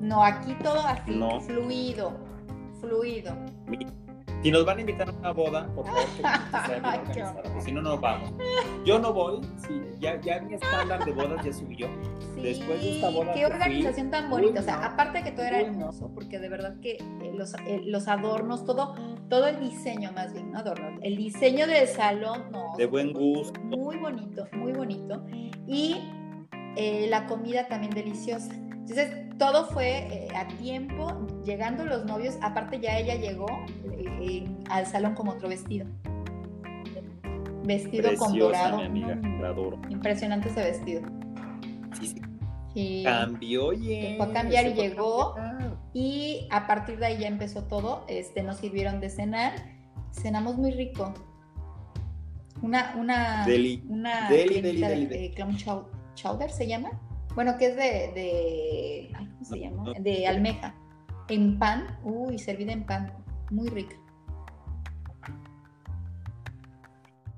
[0.00, 1.40] No, aquí todo así, No.
[1.40, 2.12] fluido,
[2.80, 3.36] fluido.
[4.42, 6.22] Si nos van a invitar a una boda, por favor, que
[7.14, 8.32] bien porque si no, no vamos.
[8.84, 11.86] Yo no voy, sí, ya, ya mi estándar de bodas ya subió.
[12.34, 14.58] Sí, Después de esta boda qué que fui, organización tan bonita.
[14.58, 14.84] O sea, no.
[14.86, 18.08] aparte de que todo era Uy, hermoso, porque de verdad que eh, los, eh, los
[18.08, 18.96] adornos, todo,
[19.32, 20.62] todo el diseño más bien, no
[21.00, 22.76] el diseño del salón, no.
[22.76, 23.58] De buen gusto.
[23.62, 25.24] Muy bonito, muy bonito.
[25.66, 25.96] Y
[26.76, 28.52] eh, la comida también deliciosa.
[28.52, 33.46] Entonces, todo fue eh, a tiempo, llegando los novios, aparte ya ella llegó
[34.20, 35.86] eh, al salón con otro vestido.
[37.64, 38.76] Vestido con Preciosa, dorado.
[38.76, 39.80] mi amiga, Mm, la adoro.
[39.88, 41.00] Impresionante ese vestido.
[41.98, 42.14] Sí,
[42.74, 45.32] sí, cambió, fue a cambiar y llegó.
[45.36, 45.71] cambiar.
[45.94, 48.04] Y a partir de ahí ya empezó todo.
[48.08, 49.52] Este, nos sirvieron de cenar.
[50.12, 51.12] Cenamos muy rico.
[52.62, 53.82] Una, una, Deli.
[53.88, 55.28] una Deli, cremita deli, de- deli.
[55.28, 55.56] de clam
[56.14, 56.90] chowder se llama.
[57.34, 59.82] Bueno, que es de, de ay, ¿cómo se llama?
[59.84, 59.92] no.
[59.94, 60.74] De almeja.
[61.28, 63.12] En pan, uy, servida en pan,
[63.50, 63.96] muy rica.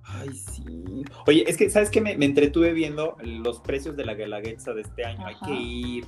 [0.02, 1.04] Ay, sí.
[1.26, 2.00] Oye, es que, ¿sabes qué?
[2.00, 5.26] Me, me entretuve viendo los precios de la Guelaguetza de este año.
[5.26, 6.06] Hay que ir.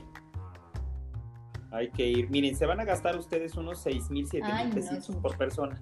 [1.71, 2.31] Hay que ir.
[2.31, 5.37] Miren, se van a gastar ustedes unos 6 mil, 7 Ay, mil no, pesitos por
[5.37, 5.81] persona.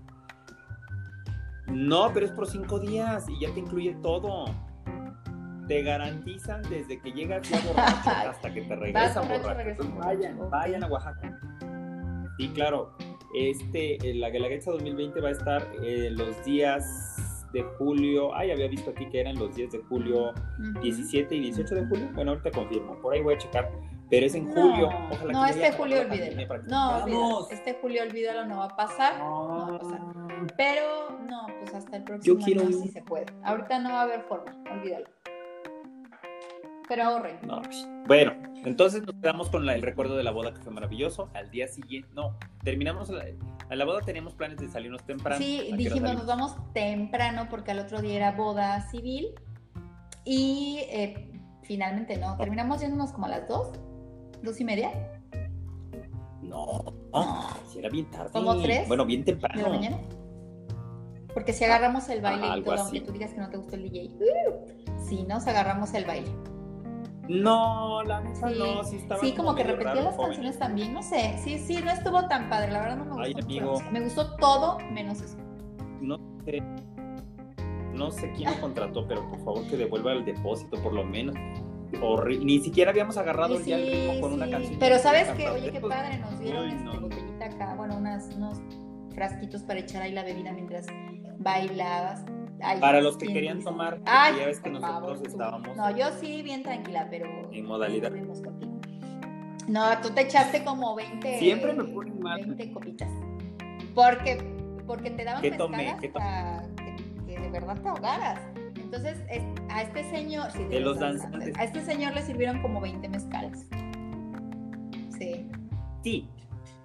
[1.67, 4.47] No, pero es por 5 días y ya te incluye todo.
[5.69, 11.39] Te garantizan desde que llegas ya borracho hasta que te regresan borracho, vayan, a Oaxaca.
[12.39, 12.97] Sí, claro.
[13.35, 18.35] Este, la Guelaguetza 2020 va a estar eh, los días de julio.
[18.35, 20.81] Ay, había visto aquí que eran los días de julio Ujú.
[20.83, 22.11] 17 y 18 de julio.
[22.15, 23.01] Bueno, ahorita confirmo.
[23.01, 23.71] Por ahí voy a checar.
[24.15, 24.89] Pero es en No, julio.
[25.11, 26.59] Ojalá no, que este julio olvídelo.
[26.69, 27.51] No, olvídalo.
[27.51, 29.19] Este julio olvídalo, no va a pasar.
[29.19, 30.01] no va a pasar.
[30.57, 33.27] Pero no, pues hasta el próximo quiero año sí se puede.
[33.43, 35.07] Ahorita no va a haber forma, olvídalo.
[36.87, 37.39] Pero ahorren.
[37.43, 38.35] No, pues, Bueno,
[38.65, 41.29] entonces nos quedamos con la- el recuerdo de la boda que fue maravilloso.
[41.35, 43.25] Al día siguiente, no, terminamos la,
[43.69, 45.39] a la boda teníamos planes de salirnos temprano.
[45.43, 49.35] Sí, ¿A qué hora dijimos nos vamos temprano porque al otro día era boda civil
[50.25, 53.73] y eh, finalmente no, terminamos yéndonos como a las dos,
[54.45, 54.91] dos y media
[56.43, 58.31] No, no, si era bien tarde.
[58.33, 58.87] ¿Como tres?
[58.89, 59.63] Bueno, bien de temprano.
[59.63, 59.99] la mañana.
[61.33, 62.97] Porque si agarramos el baile Ah, y algo todo, así.
[62.99, 66.31] aunque tú digas que no te gustó el DJ, uh, sí, nos agarramos el baile.
[67.29, 70.27] No, la neta Sí, no, sí estaba Sí, como que repetía las joven.
[70.33, 73.25] canciones también, no sé, sí, sí, no estuvo tan padre, la verdad no me gustó.
[73.25, 73.81] Ay, amigo.
[73.91, 75.37] Me gustó todo menos eso.
[76.03, 76.63] No sé,
[77.95, 81.35] no sé quién lo contrató, pero por favor que devuelva el depósito por lo menos.
[82.01, 84.77] Horri- Ni siquiera habíamos agarrado Sí, ya el ritmo con una canción.
[84.79, 85.53] Pero que sabes cantar.
[85.53, 87.01] oye, qué padre, nos dieron Uy, este, no.
[87.01, 88.61] botellita acá, bueno, unas, unos
[89.15, 90.87] frasquitos para echar ahí la bebida mientras
[91.39, 92.25] bailabas.
[92.61, 96.07] Ay, Para los que querían tomar, Ay, ya ves que nosotros favor, estábamos No, yo
[96.21, 97.27] sí, bien tranquila, pero.
[97.53, 98.11] en modalidad.
[99.69, 101.39] No, tú te echaste como 20.
[101.39, 102.41] Siempre me ponen mal.
[102.45, 103.09] 20 copitas.
[103.95, 104.39] Porque,
[104.87, 105.77] porque te daban ¿Qué tomé?
[105.79, 106.25] mezcal ¿Qué tomé?
[106.27, 106.97] hasta que,
[107.35, 108.41] que de verdad te ahogaras.
[108.95, 110.51] Entonces, es- a este señor.
[110.53, 111.57] sí, De los danzantes.
[111.59, 113.67] A este señor le sirvieron como 20 mezcales.
[115.19, 115.47] Sí.
[116.03, 116.29] Sí.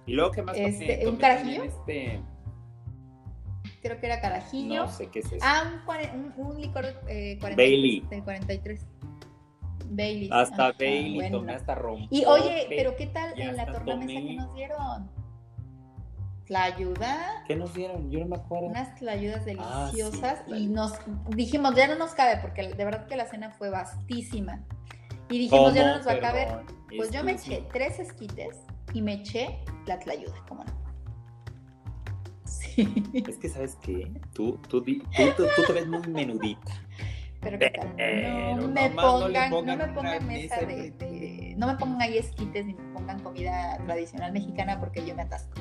[0.06, 0.56] Y luego, ¿qué más?
[0.56, 1.64] Este, ¿un carajillo?
[1.64, 2.20] Este,
[3.82, 4.84] Creo que era carajillo.
[4.84, 5.36] no sé qué es eso.
[5.42, 5.80] Ah,
[6.14, 8.00] un, un, un licor eh, 43, Bailey.
[8.10, 8.86] del 43.
[9.92, 10.28] Bailey.
[10.32, 11.38] hasta Ajá, Bailey, bueno.
[11.38, 12.06] tomé hasta rom.
[12.10, 15.10] Y oye, pero ¿qué tal en la tornamesa que nos dieron?
[16.50, 18.10] La ayuda, ¿Qué nos dieron?
[18.10, 18.66] Yo no me acuerdo.
[18.66, 20.94] unas tlayudas Ah, sí, deliciosas y nos
[21.28, 24.60] dijimos, ya no nos cabe porque de verdad que la cena fue vastísima.
[25.30, 26.48] Y dijimos, ya no nos va a caber.
[26.96, 28.56] Pues yo me eché tres esquites
[28.92, 30.72] y me eché la tlayuda, ¿cómo no?
[32.44, 32.92] Sí,
[33.28, 34.10] Es que, ¿sabes qué?
[34.32, 34.92] Tú, tú, tú,
[35.36, 36.72] tú- te ves muy menudita.
[37.40, 37.58] pero.
[37.96, 42.18] Pero No me no pongan, no me pongan mesa de, de- no me pongan ahí
[42.18, 45.60] esquites ni me pongan comida tradicional mexicana porque yo me atasco.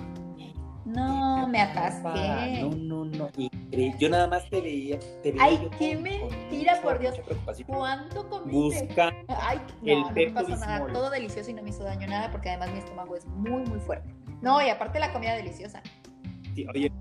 [0.89, 2.61] No, me atasqué.
[2.61, 3.29] No, no, no.
[3.37, 3.95] Increíble.
[3.99, 4.99] Yo nada más te veía.
[5.23, 7.15] Te veía Ay, qué con- mentira, con por Dios.
[7.67, 8.85] ¿Cuánto comiste?
[8.87, 9.13] Busca.
[9.27, 10.87] Ay, el no, no me pasó nada.
[10.91, 13.79] Todo delicioso y no me hizo daño nada porque además mi estómago es muy, muy
[13.79, 14.13] fuerte.
[14.41, 15.81] No, y aparte la comida deliciosa.
[16.55, 16.91] sí, Oye,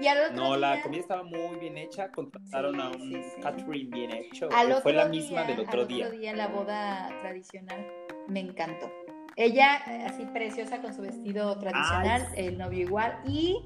[0.00, 2.10] Y al otro no, la día- comida estaba muy bien hecha.
[2.10, 3.40] Contrataron Sí, a un sí, sí.
[3.42, 4.48] catering bien hecho.
[4.54, 6.06] Al que otro fue la día, misma del al otro día.
[6.06, 7.86] otro día en la boda tradicional
[8.28, 8.90] me encantó.
[9.36, 12.46] Ella eh, así preciosa con su vestido tradicional, Ay.
[12.46, 13.64] el novio igual y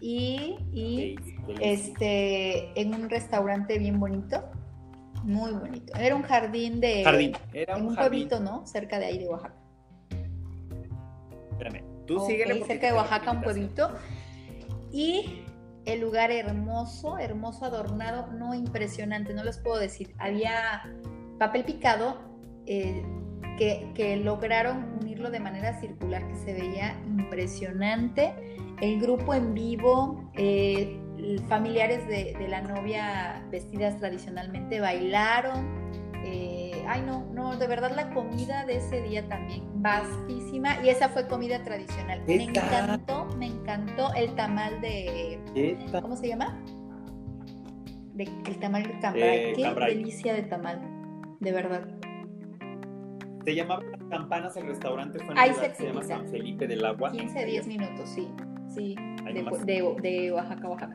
[0.00, 1.16] y y
[1.60, 4.42] este en un restaurante bien bonito,
[5.22, 5.94] muy bonito.
[5.96, 7.32] Era un jardín de Jardín.
[7.52, 8.10] Era en un, jardín.
[8.28, 8.66] pueblito, ¿no?
[8.66, 9.54] Cerca de ahí de Oaxaca.
[11.52, 11.82] Espérame.
[12.06, 12.64] Tú Ok, síguele.
[12.64, 13.90] cerca de Oaxaca, un pueblito.
[14.90, 15.44] Y
[15.84, 20.14] el lugar hermoso, hermoso, adornado, no impresionante, no les puedo decir.
[20.18, 20.82] Había
[21.38, 22.18] papel picado
[22.66, 23.04] eh,
[23.56, 28.34] que, que lograron unirlo de manera circular, que se veía impresionante.
[28.80, 30.98] El grupo en vivo, eh,
[31.48, 35.82] familiares de, de la novia vestidas tradicionalmente bailaron.
[36.24, 41.08] Eh, ay, no, no, de verdad la comida de ese día también vastísima y esa
[41.08, 42.22] fue comida tradicional.
[42.26, 45.38] Me encantó, me encantó el tamal de.
[46.00, 46.60] ¿cómo se llama?
[48.14, 49.38] De, el tamal de cambray.
[49.38, 49.96] Eh, Qué cambray.
[49.96, 50.80] delicia de tamal,
[51.40, 51.88] de verdad.
[53.44, 55.18] Se llamaba Campanas el restaurante.
[55.18, 56.02] Fue en Ahí lugar que se llama.
[56.04, 57.10] San Felipe del Agua.
[57.10, 58.28] 15, 10 minutos, sí,
[58.72, 59.32] sí, de,
[59.64, 60.94] de- de Oaxaca, Oaxaca.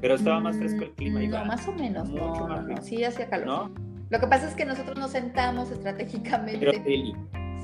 [0.00, 1.20] Pero estaba más fresco el clima.
[1.20, 1.30] Mm.
[1.30, 3.46] No, más o menos, Mucho no, más no, sí hacía calor.
[3.46, 3.86] ¿No?
[4.10, 6.58] Lo que pasa es que nosotros nos sentamos estratégicamente.
[6.58, 7.14] Pero deli.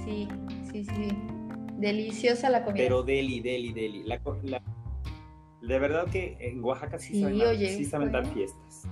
[0.04, 0.28] Sí,
[0.72, 1.08] sí, sí.
[1.78, 2.82] Deliciosa la comida.
[2.84, 4.02] Pero deli, deli, deli.
[4.04, 4.62] La, la-
[5.62, 8.88] de verdad que en Oaxaca sí, Sí, saben, oye, sí saben dar fiestas.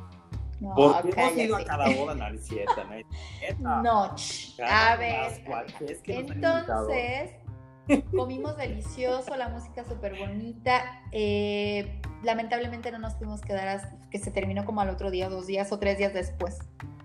[0.61, 3.07] No, Porque hemos ido a cada boda, no es cierto, no es.
[3.59, 4.15] No,
[4.67, 5.43] a ver.
[5.89, 6.19] Es que.
[6.19, 7.31] Entonces,
[8.15, 11.03] comimos delicioso, la música súper bonita.
[11.13, 15.47] eh, lamentablemente no nos pudimos quedar hasta que se terminó como al otro día, dos
[15.47, 16.59] días o tres días después.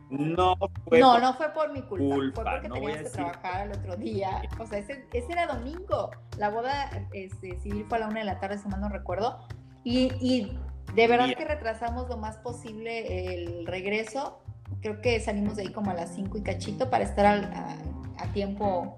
[0.10, 0.56] No
[0.88, 3.62] fue no, por- no fue por mi culpa, culpa, fue porque no teníamos que trabajar
[3.62, 4.42] al otro día.
[4.60, 6.12] O sea, ese, ese era domingo.
[6.38, 9.40] La boda este, civil fue a la una de la tarde, si mal no recuerdo.
[9.84, 10.60] Y, y
[10.94, 14.40] de verdad que retrasamos lo más posible el regreso.
[14.82, 17.76] Creo que salimos de ahí como a las 5 y cachito para estar al- a,
[18.20, 18.98] a tiempo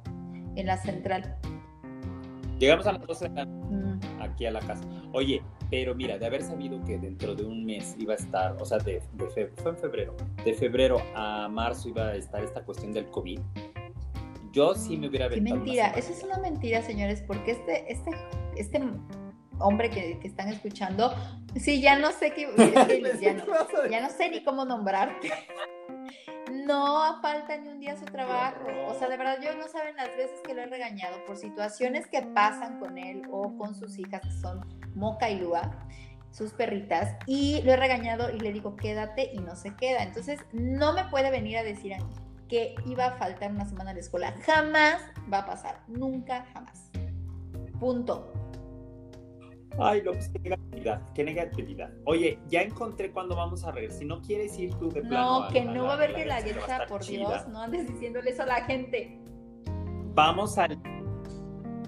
[0.56, 1.38] en la central.
[2.60, 4.00] Llegamos a las 12 de la Mm.
[4.22, 4.84] aquí a la casa.
[5.14, 8.66] Oye, pero mira, de haber sabido que dentro de un mes iba a estar, o
[8.66, 12.62] sea, de, de fe- fue en febrero, de febrero a marzo iba a estar esta
[12.64, 13.40] cuestión del COVID,
[14.54, 17.92] yo sí me hubiera Qué aventado una mentira, eso es una mentira, señores, porque este,
[17.92, 18.12] este,
[18.56, 18.82] este
[19.60, 21.14] hombre que, que están escuchando,
[21.56, 22.48] sí, ya no sé qué,
[23.22, 25.32] ya, no, ya no sé ni cómo nombrarte.
[26.66, 28.66] No falta ni un día su trabajo.
[28.88, 32.08] O sea, de verdad, yo no saben las veces que lo he regañado por situaciones
[32.08, 35.72] que pasan con él o con sus hijas, que son Moca y Lua,
[36.32, 40.04] sus perritas, y lo he regañado y le digo, quédate y no se queda.
[40.04, 42.14] Entonces, no me puede venir a decir a mí
[42.48, 44.34] que iba a faltar una semana a la escuela.
[44.46, 45.02] Jamás
[45.32, 45.82] va a pasar.
[45.88, 46.90] Nunca, jamás.
[47.80, 48.37] Punto.
[49.80, 51.90] Ay, López, qué negatividad, qué negatividad.
[52.06, 54.00] Oye, ya encontré cuándo vamos a regresar.
[54.00, 55.42] Si no quieres ir tú de plano.
[55.42, 57.28] No, que no va a haber que la que guerra, por chida.
[57.28, 57.48] Dios.
[57.50, 59.20] No andes diciéndole eso a la gente.
[60.16, 60.80] Vamos al.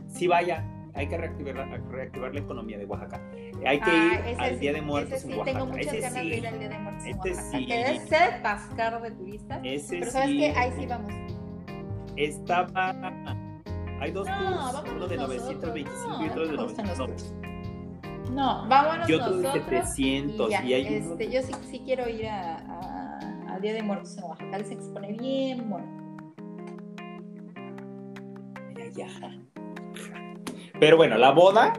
[0.08, 0.64] Sí, vaya,
[0.94, 3.22] hay que reactivar, la- reactivar la economía de Oaxaca.
[3.66, 5.60] Hay que Ah, ir al sí, Día de Muertos sí, en Oaxaca.
[5.60, 7.58] tengo muchas ese ganas sí, de ir al Día de Muertos en Este Oaxaca.
[7.58, 7.66] sí.
[7.66, 9.62] Que debe ser atascado de turistas.
[9.64, 10.54] ese Pero ¿sabes qué?
[10.56, 11.14] Ahí sí vamos.
[12.16, 12.94] Estaba.
[14.02, 15.28] Hay dos No, tours, uno de nosotros.
[15.28, 17.49] 925 No, y otro de no me gustan los 900.
[18.30, 19.66] No, vámonos Y otro de nosotros.
[19.94, 20.48] 700.
[20.50, 20.64] y ya.
[20.64, 24.24] Y, hay uno este, yo sí, sí quiero ir a, a- Día de Muertos en
[24.24, 24.64] Oaxaca.
[24.64, 25.86] Se pone bien bueno.
[28.68, 29.08] Mira, ya.
[30.80, 31.74] Pero bueno, la boda,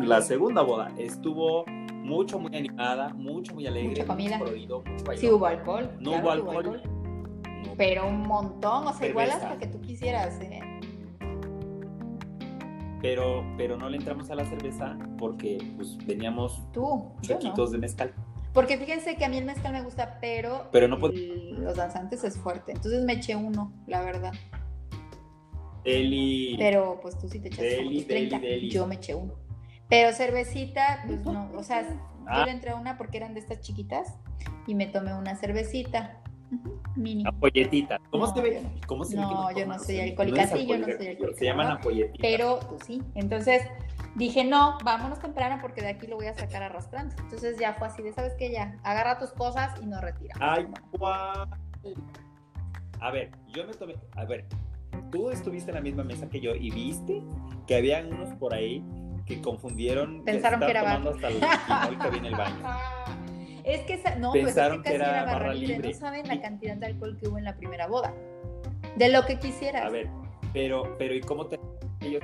[0.00, 3.88] la segunda boda, estuvo mucho, muy animada, mucho, muy alegre.
[3.88, 4.36] Mucha comida.
[4.38, 5.16] Mucho colorido, mucho.
[5.16, 5.90] Sí hubo alcohol.
[5.98, 6.82] No claro hubo alcohol.
[7.76, 9.48] Pero un montón, o sea, igual Cerveza.
[9.48, 10.40] hasta que tú quisieras.
[10.40, 10.60] ¿eh?
[13.04, 17.66] Pero, pero no le entramos a la cerveza porque pues veníamos Tú, no.
[17.66, 18.14] de mezcal.
[18.54, 22.24] Porque fíjense que a mí el mezcal me gusta, pero, Pero no el- los danzantes
[22.24, 22.72] es fuerte.
[22.72, 24.32] Entonces me eché uno, la verdad.
[25.84, 26.56] Eli.
[26.58, 28.38] Pero pues tú sí te echaste Deli, tus 30.
[28.38, 28.70] deli, deli.
[28.70, 29.34] Yo me eché uno.
[29.90, 31.50] Pero cervecita, pues no.
[31.58, 31.84] O sea,
[32.26, 32.38] Ah.
[32.38, 34.14] yo le entré a una porque eran de estas chiquitas
[34.66, 36.22] y me tomé una cervecita.
[36.96, 37.24] Mini.
[37.26, 38.00] Ampolletita.
[38.10, 38.60] ¿Cómo No, se ve?
[38.62, 38.70] no.
[38.86, 40.46] ¿Cómo se No, yo no soy alcohólica.
[40.46, 41.72] Sí, yo no soy alcohólica, Se llaman ¿no?
[41.74, 42.18] ampolletitas.
[42.20, 43.02] Pero tú sí.
[43.14, 43.62] Entonces
[44.14, 47.14] dije, no, vámonos temprano porque de aquí lo voy a sacar arrastrando.
[47.22, 48.50] Entonces ya fue así de, ¿sabes qué?
[48.52, 50.40] Ya, agarra tus cosas y nos retiramos.
[50.40, 51.46] Ay, guau.
[53.00, 53.96] A ver, yo me tomé.
[54.16, 54.46] A ver,
[55.10, 57.22] tú estuviste en la misma mesa que yo y viste
[57.66, 58.84] que habían unos por ahí
[59.26, 60.22] que confundieron.
[60.24, 62.56] Pensaron que, era tomando hasta el que el baño.
[63.64, 65.74] Es que esa, no, Pensaron pues es que, que casi era era barra barra libre.
[65.76, 65.92] libre.
[65.92, 68.12] No saben la cantidad de alcohol que hubo en la primera boda.
[68.96, 69.84] De lo que quisieras.
[69.86, 70.08] A ver,
[70.52, 71.58] pero, pero ¿y cómo te
[72.00, 72.22] ellos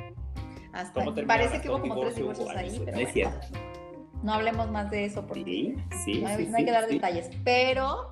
[0.72, 3.12] Hasta- cómo parece que ¿Hasta hubo como tres divorcio divorcios ahí, No pero es bueno,
[3.12, 3.58] cierto.
[4.22, 5.74] no hablemos más de eso porque Sí,
[6.04, 6.94] sí, no hay, sí, no hay que sí, dar sí.
[6.94, 7.30] detalles.
[7.44, 8.10] Pero,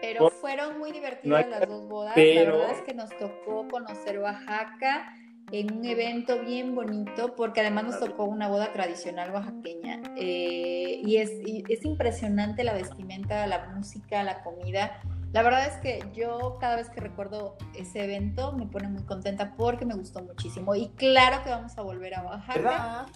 [0.00, 2.12] pero Por- fueron muy No divertidas hay- las dos bodas.
[2.14, 5.14] pero- La verdad es que nos tocó conocer Oaxaca
[5.52, 10.00] en un evento bien bonito, porque además nos tocó una boda tradicional oaxaqueña.
[10.16, 15.00] Eh, y, es, y es impresionante la vestimenta, la música, la comida.
[15.32, 19.54] La verdad es que yo cada vez que recuerdo ese evento me pone muy contenta
[19.56, 20.74] porque me gustó muchísimo.
[20.74, 23.06] Y claro que vamos a volver a Oaxaca.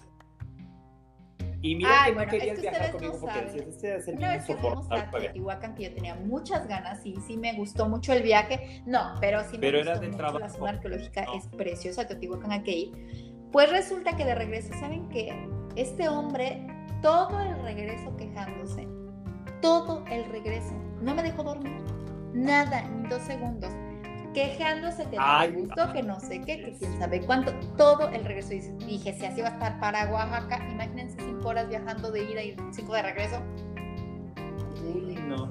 [1.67, 3.55] Y mira Ay, que bueno, no es querías que viajar ustedes conmigo no porque saben.
[3.71, 5.21] decías, este Una bien vez que fuimos a para viajar".
[5.23, 9.41] Teotihuacán, que yo tenía muchas ganas y sí me gustó mucho el viaje, no, pero
[9.45, 10.39] sí me Pero era gustó de mucho trabajo.
[10.41, 11.35] la zona arqueológica, No.
[11.37, 12.93] es preciosa, Teotihuacán hay que ir.
[13.51, 15.33] Pues resulta que de regreso, ¿saben qué?
[15.77, 16.67] Este hombre,
[17.01, 18.87] todo el regreso quejándose,
[19.63, 21.83] todo el regreso, no me dejó dormir,
[22.35, 23.73] nada, ni dos segundos.
[24.35, 28.09] Quejándose que no Ay, me gustó, que no sé qué, que quién sabe cuánto, todo
[28.11, 28.53] el regreso.
[28.53, 32.43] Y Dije, si así va a estar para Oaxaca, imagínense cinco horas viajando de ida
[32.43, 33.41] y cinco de regreso.
[34.93, 35.47] Uy, no.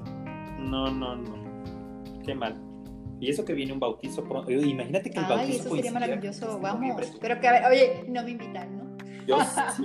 [0.58, 1.44] No, no, no.
[2.24, 2.54] Qué mal.
[3.20, 4.48] Y eso que viene un bautizo pronto.
[4.48, 7.16] Oye, Imagínate que el Ay, bautizo eso sería maravilloso, vamos.
[7.20, 8.96] Pero que a ver, oye, no me invitan, ¿no?
[9.26, 9.38] Yo
[9.76, 9.84] sí.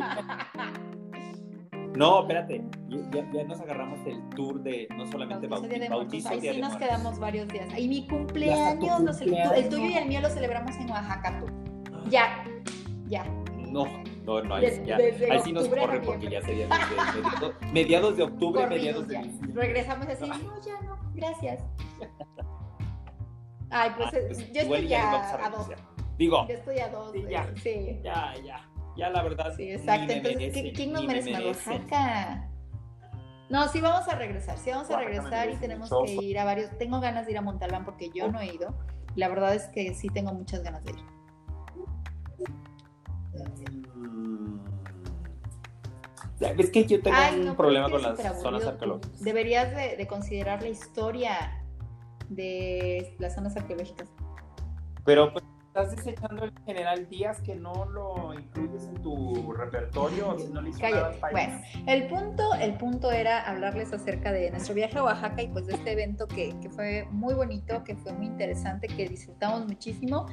[1.96, 2.64] No, espérate.
[3.12, 6.78] Ya, ya nos agarramos el tour de no solamente Bautizo, Ahí sí nos Muertos.
[6.78, 7.68] quedamos varios días.
[7.78, 11.46] Y mi tu cumpleaños, el tuyo y el mío lo celebramos en Oaxaca, tú.
[12.10, 12.44] Ya,
[13.08, 13.24] ya.
[13.70, 13.86] No,
[14.24, 18.18] no, no, ahí, Desde- ya, desde ahí sí nos corre porque ya sería mediados, mediados
[18.18, 19.62] de octubre, mediados de diciembre.
[19.68, 21.64] Regresamos así, no, ya no, gracias.
[23.72, 25.70] Ay, pues Ah, eh, pues, yo igual estoy ya a dos.
[26.18, 27.12] Digo, Yo estoy a dos.
[27.12, 27.54] Sí, ya.
[27.62, 28.00] Sí.
[28.04, 29.54] ya, ya, ya la verdad.
[29.56, 30.08] Sí, ni exacto.
[30.08, 31.74] me Entonces, merecen, ¿qué- ¿quién nos me merece merecen.
[31.74, 32.46] Oaxaca?
[33.50, 36.04] No, sí vamos a regresar, sí vamos a Oaxaca regresar y tenemos mucho.
[36.06, 36.70] que ir a varios.
[36.78, 38.76] Tengo ganas de ir a Montalbán porque yo no he ido.
[39.16, 40.98] La verdad es que sí tengo muchas ganas de ir.
[43.96, 44.60] Mm.
[46.58, 49.20] Es que yo tengo Ay, un no, problema con las zonas arqueológicas.
[49.20, 51.64] Deberías de, de considerar la historia
[52.30, 54.08] de las zonas arqueológicas.
[55.04, 55.44] Pero pues,
[55.82, 60.62] estás desechando en general días que no lo incluyes en tu repertorio, o si no
[60.62, 61.18] le Cállate.
[61.18, 61.32] país.
[61.32, 65.68] Bueno, el punto, el punto era hablarles acerca de nuestro viaje a Oaxaca y pues
[65.68, 70.26] de este evento que, que fue muy bonito, que fue muy interesante, que disfrutamos muchísimo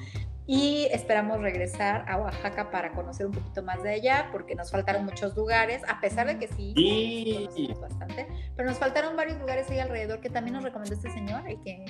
[0.48, 5.04] y esperamos regresar a Oaxaca para conocer un poquito más de allá porque nos faltaron
[5.04, 7.74] muchos lugares, a pesar de que sí, Sí.
[7.80, 11.60] bastante, pero nos faltaron varios lugares ahí alrededor que también nos recomendó este señor, el
[11.62, 11.84] que,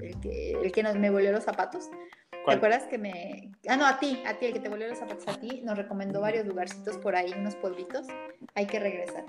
[0.00, 1.88] el que, el que nos, me volvió los zapatos.
[2.44, 2.56] ¿Te ¿Cuál?
[2.58, 3.52] acuerdas que me...
[3.68, 5.78] Ah, no, a ti, a ti, el que te volvió los zapatos a ti, nos
[5.78, 8.06] recomendó varios lugarcitos por ahí, unos pueblitos.
[8.54, 9.24] Hay que regresar.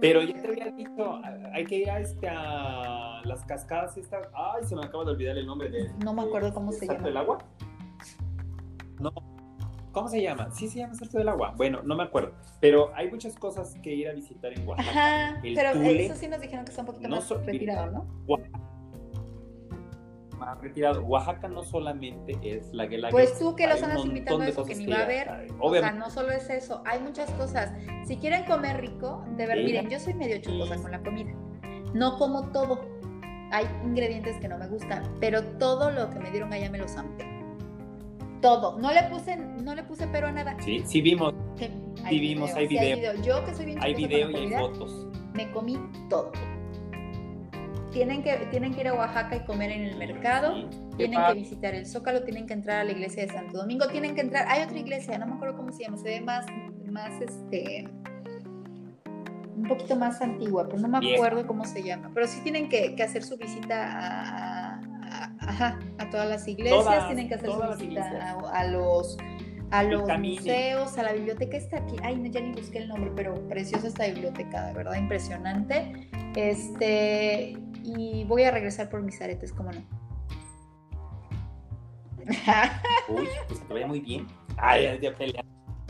[0.00, 1.20] Pero ya te había dicho,
[1.52, 4.28] hay que ir a, este, a las cascadas estas.
[4.34, 5.90] Ay, se me acaba de olvidar el nombre de.
[6.04, 7.00] No me acuerdo cómo de se llama.
[7.06, 7.38] del agua?
[9.00, 9.12] No.
[9.90, 10.48] ¿Cómo se llama?
[10.52, 11.54] Sí, se llama Salto del agua.
[11.56, 12.32] Bueno, no me acuerdo.
[12.60, 14.90] Pero hay muchas cosas que ir a visitar en Oaxaca.
[14.90, 16.06] Ajá, El pero Tule.
[16.06, 18.06] eso sí nos dijeron que está un poquito No más so- retirado, ¿no?
[20.44, 21.02] Más retirado.
[21.04, 23.12] Oaxaca no solamente es la Guelaguetza.
[23.12, 25.28] Pues tú que los hay andas invitando a eso, que ni va a haber.
[25.60, 27.72] O sea, no solo es eso, hay muchas cosas.
[28.06, 29.64] Si quieren comer rico, de ver, Sí.
[29.64, 31.32] miren, yo soy medio chuposa con la comida.
[31.94, 32.84] No como todo.
[33.52, 36.88] Hay ingredientes que no me gustan, pero todo lo que me dieron allá me lo
[36.88, 37.24] zampé.
[38.40, 38.78] Todo.
[38.80, 40.56] No le puse, no le puse pero a nada.
[40.60, 41.34] Sí, sí vimos.
[41.56, 43.14] Sí vimos, hay sí video.
[43.22, 45.06] Yo que soy bien Hay video con la y hay fotos.
[45.34, 45.78] me comí
[46.10, 46.32] todo.
[47.92, 50.68] Tienen que, tienen que ir a Oaxaca y comer en el mercado.
[50.96, 54.14] Tienen que visitar el Zócalo, tienen que entrar a la iglesia de Santo Domingo, tienen
[54.14, 56.46] que entrar, hay otra iglesia, no me acuerdo cómo se llama, se ve más,
[56.90, 57.88] más este,
[59.56, 62.94] un poquito más antigua, pero no me acuerdo cómo se llama, pero sí tienen que,
[62.94, 64.80] que hacer su visita a,
[65.98, 68.02] a- todas las iglesias, Todas, tienen que hacer su visita
[68.52, 69.16] a, a los
[69.70, 71.96] a los museos, a la biblioteca está aquí.
[72.02, 76.10] Ay, no, ya ni busqué el nombre, pero preciosa esta biblioteca, de verdad, impresionante.
[76.36, 79.82] Este, y voy a regresar por mis aretes, ¿cómo no?
[83.08, 84.26] Uy, pues te vaya muy bien.
[84.56, 85.42] Ay, ya, pelea.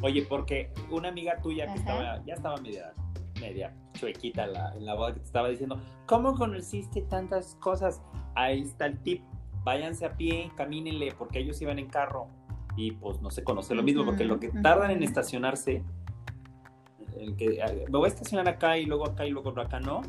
[0.03, 1.81] Oye, porque una amiga tuya que Ajá.
[1.81, 2.93] estaba, ya estaba media,
[3.41, 8.01] media chuequita la, en la boda que te estaba diciendo, ¿cómo conociste tantas cosas?
[8.35, 9.23] Ahí está el tip.
[9.65, 12.27] Váyanse a pie, camínenle, porque ellos iban en carro
[12.77, 15.85] y pues no se conoce lo mismo, porque lo que tardan en estacionarse,
[17.17, 20.03] el que, eh, me voy a estacionar acá y luego acá y luego acá no,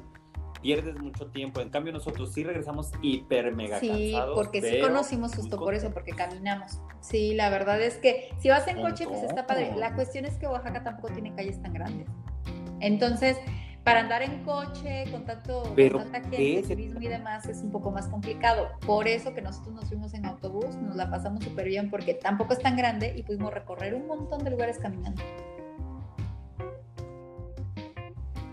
[0.63, 1.61] pierdes mucho tiempo.
[1.61, 4.33] En cambio, nosotros sí regresamos hiper mega Sí, cansados.
[4.35, 6.79] porque sí conocimos justo por eso, porque caminamos.
[7.01, 9.75] Sí, la verdad es que si vas en coche, pues está padre.
[9.75, 12.07] La cuestión es que Oaxaca tampoco tiene calles tan grandes.
[12.79, 13.37] Entonces,
[13.83, 15.03] para andar en coche,
[15.75, 16.37] Pero, con tanta ¿qué?
[16.37, 18.69] gente, turismo y demás, es un poco más complicado.
[18.85, 22.53] Por eso que nosotros nos fuimos en autobús, nos la pasamos súper bien, porque tampoco
[22.53, 25.21] es tan grande y pudimos recorrer un montón de lugares caminando.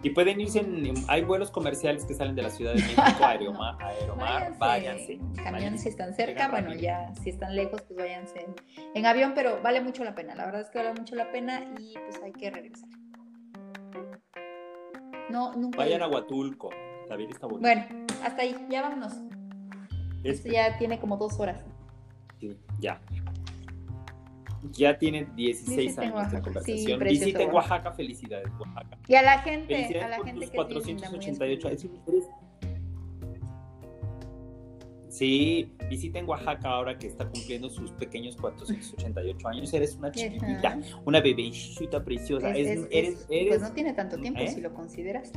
[0.02, 0.94] Y pueden irse en.
[1.08, 5.18] Hay vuelos comerciales que salen de la Ciudad de México, Aeromar, Aeromar váyanse.
[5.42, 5.82] Váyanse.
[5.82, 8.54] si están cerca, bueno, ya si están lejos, pues váyanse en,
[8.94, 10.34] en avión, pero vale mucho la pena.
[10.34, 12.88] La verdad es que vale mucho la pena y pues hay que regresar.
[15.28, 15.78] No, nunca.
[15.78, 16.70] Vayan a Huatulco.
[17.08, 17.60] David está bonito.
[17.60, 17.84] Bueno,
[18.24, 19.12] hasta ahí, ya vámonos.
[20.24, 21.64] Esto ya tiene como dos horas.
[22.38, 23.00] sí, ya.
[24.72, 26.36] Ya tienen 16 Visiten años de.
[26.38, 26.98] Sí, conversación.
[26.98, 27.92] precioso Visiten Oaxaca.
[27.92, 28.98] Felicidades, Oaxaca.
[29.08, 31.92] Y a la gente, a la gente que es linda, muy 488 especial.
[32.06, 32.24] años.
[35.08, 39.72] Sí, visiten Oaxaca ahora que está cumpliendo sus pequeños 488 años.
[39.74, 40.80] Eres una chiquitita, Ajá.
[41.04, 42.50] una bebecita preciosa.
[42.50, 44.48] Es- Es- es- eres, es- eres, Pues no tiene tanto tiempo ¿Eh?
[44.48, 45.32] si lo consideras.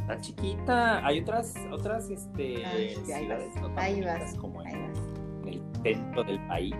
[0.00, 1.04] Está chiquita.
[1.06, 3.42] Hay otras, otras este, Ay, ahí vas,
[3.76, 4.98] ahí como en, ahí vas.
[5.94, 6.74] Centro del país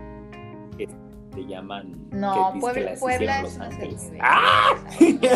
[0.78, 0.88] que
[1.34, 1.94] se llaman.
[2.10, 4.10] No, que Puebla, las Puebla Los Ángeles.
[4.10, 4.18] muy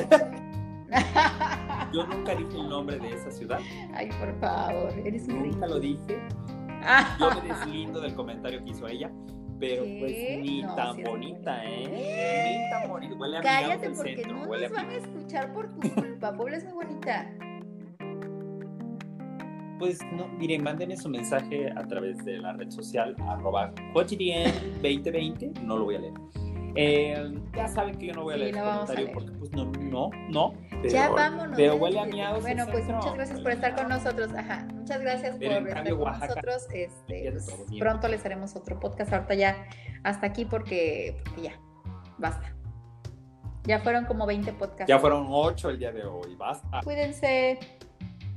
[0.93, 1.89] ¡Ah!
[1.93, 3.61] Yo nunca dije el nombre de esa ciudad.
[3.95, 5.81] Ay, por favor, eres un Nunca lo ridículo.
[5.81, 6.19] dije.
[7.19, 9.11] Yo me deslindo del comentario que hizo ella,
[9.59, 9.99] pero ¿Qué?
[10.01, 11.65] pues ni No, tan sí muy bonita.
[11.65, 12.63] ¿eh?
[12.65, 13.15] Ni tan bonita.
[13.17, 14.33] Huele a Cállate porque centro.
[14.37, 16.33] no huele nos van a escuchar por tu culpa.
[16.33, 17.31] Puebla es muy bonita.
[19.81, 25.79] Pues no, miren, mándenme su mensaje a través de la red social, arroba cotidian2020, no
[25.79, 26.15] lo voy a leer.
[26.77, 29.15] Eh, ya saben que yo no voy a Sí, leer no el comentario leer.
[29.15, 30.53] porque pues no, no, no.
[30.69, 31.57] Pero, ya vámonos.
[31.57, 34.31] Pero huele a miados Bueno, pues centro, muchas gracias por estar con nosotros.
[34.37, 36.67] Ajá, muchas gracias Pero por estar con Oaxaca, nosotros.
[36.75, 39.13] Este, pues, pronto les haremos otro podcast.
[39.15, 39.67] Ahorita ya
[40.05, 41.59] hasta aquí porque, porque ya,
[42.19, 42.55] basta.
[43.65, 44.89] Ya fueron como 20 podcasts.
[44.89, 46.81] Ya fueron ocho el día de hoy, basta.
[46.85, 47.59] Cuídense.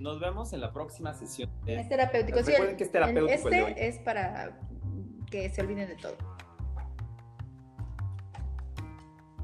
[0.03, 1.49] Nos vemos en la próxima sesión.
[1.63, 2.39] de- Es terapéutico.
[2.39, 3.71] Sí, Recuerden el- que es terapéutico el de hoy.
[3.71, 4.59] Este es para
[5.31, 6.17] que se olviden de todo.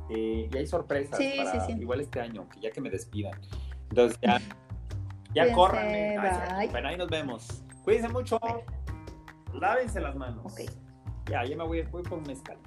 [0.09, 1.79] Eh, y hay sorpresas Sí, para sí, sí.
[1.79, 3.39] igual este año, que ya que me despidan.
[3.89, 4.37] Entonces ya,
[5.33, 5.87] ya corran.
[6.71, 7.63] Bueno, ahí nos vemos.
[7.85, 8.37] Cuídense mucho.
[9.53, 10.45] Lávense las manos.
[10.51, 10.69] Ok.
[11.29, 12.57] Ya, ya me voy, voy por un mezcal.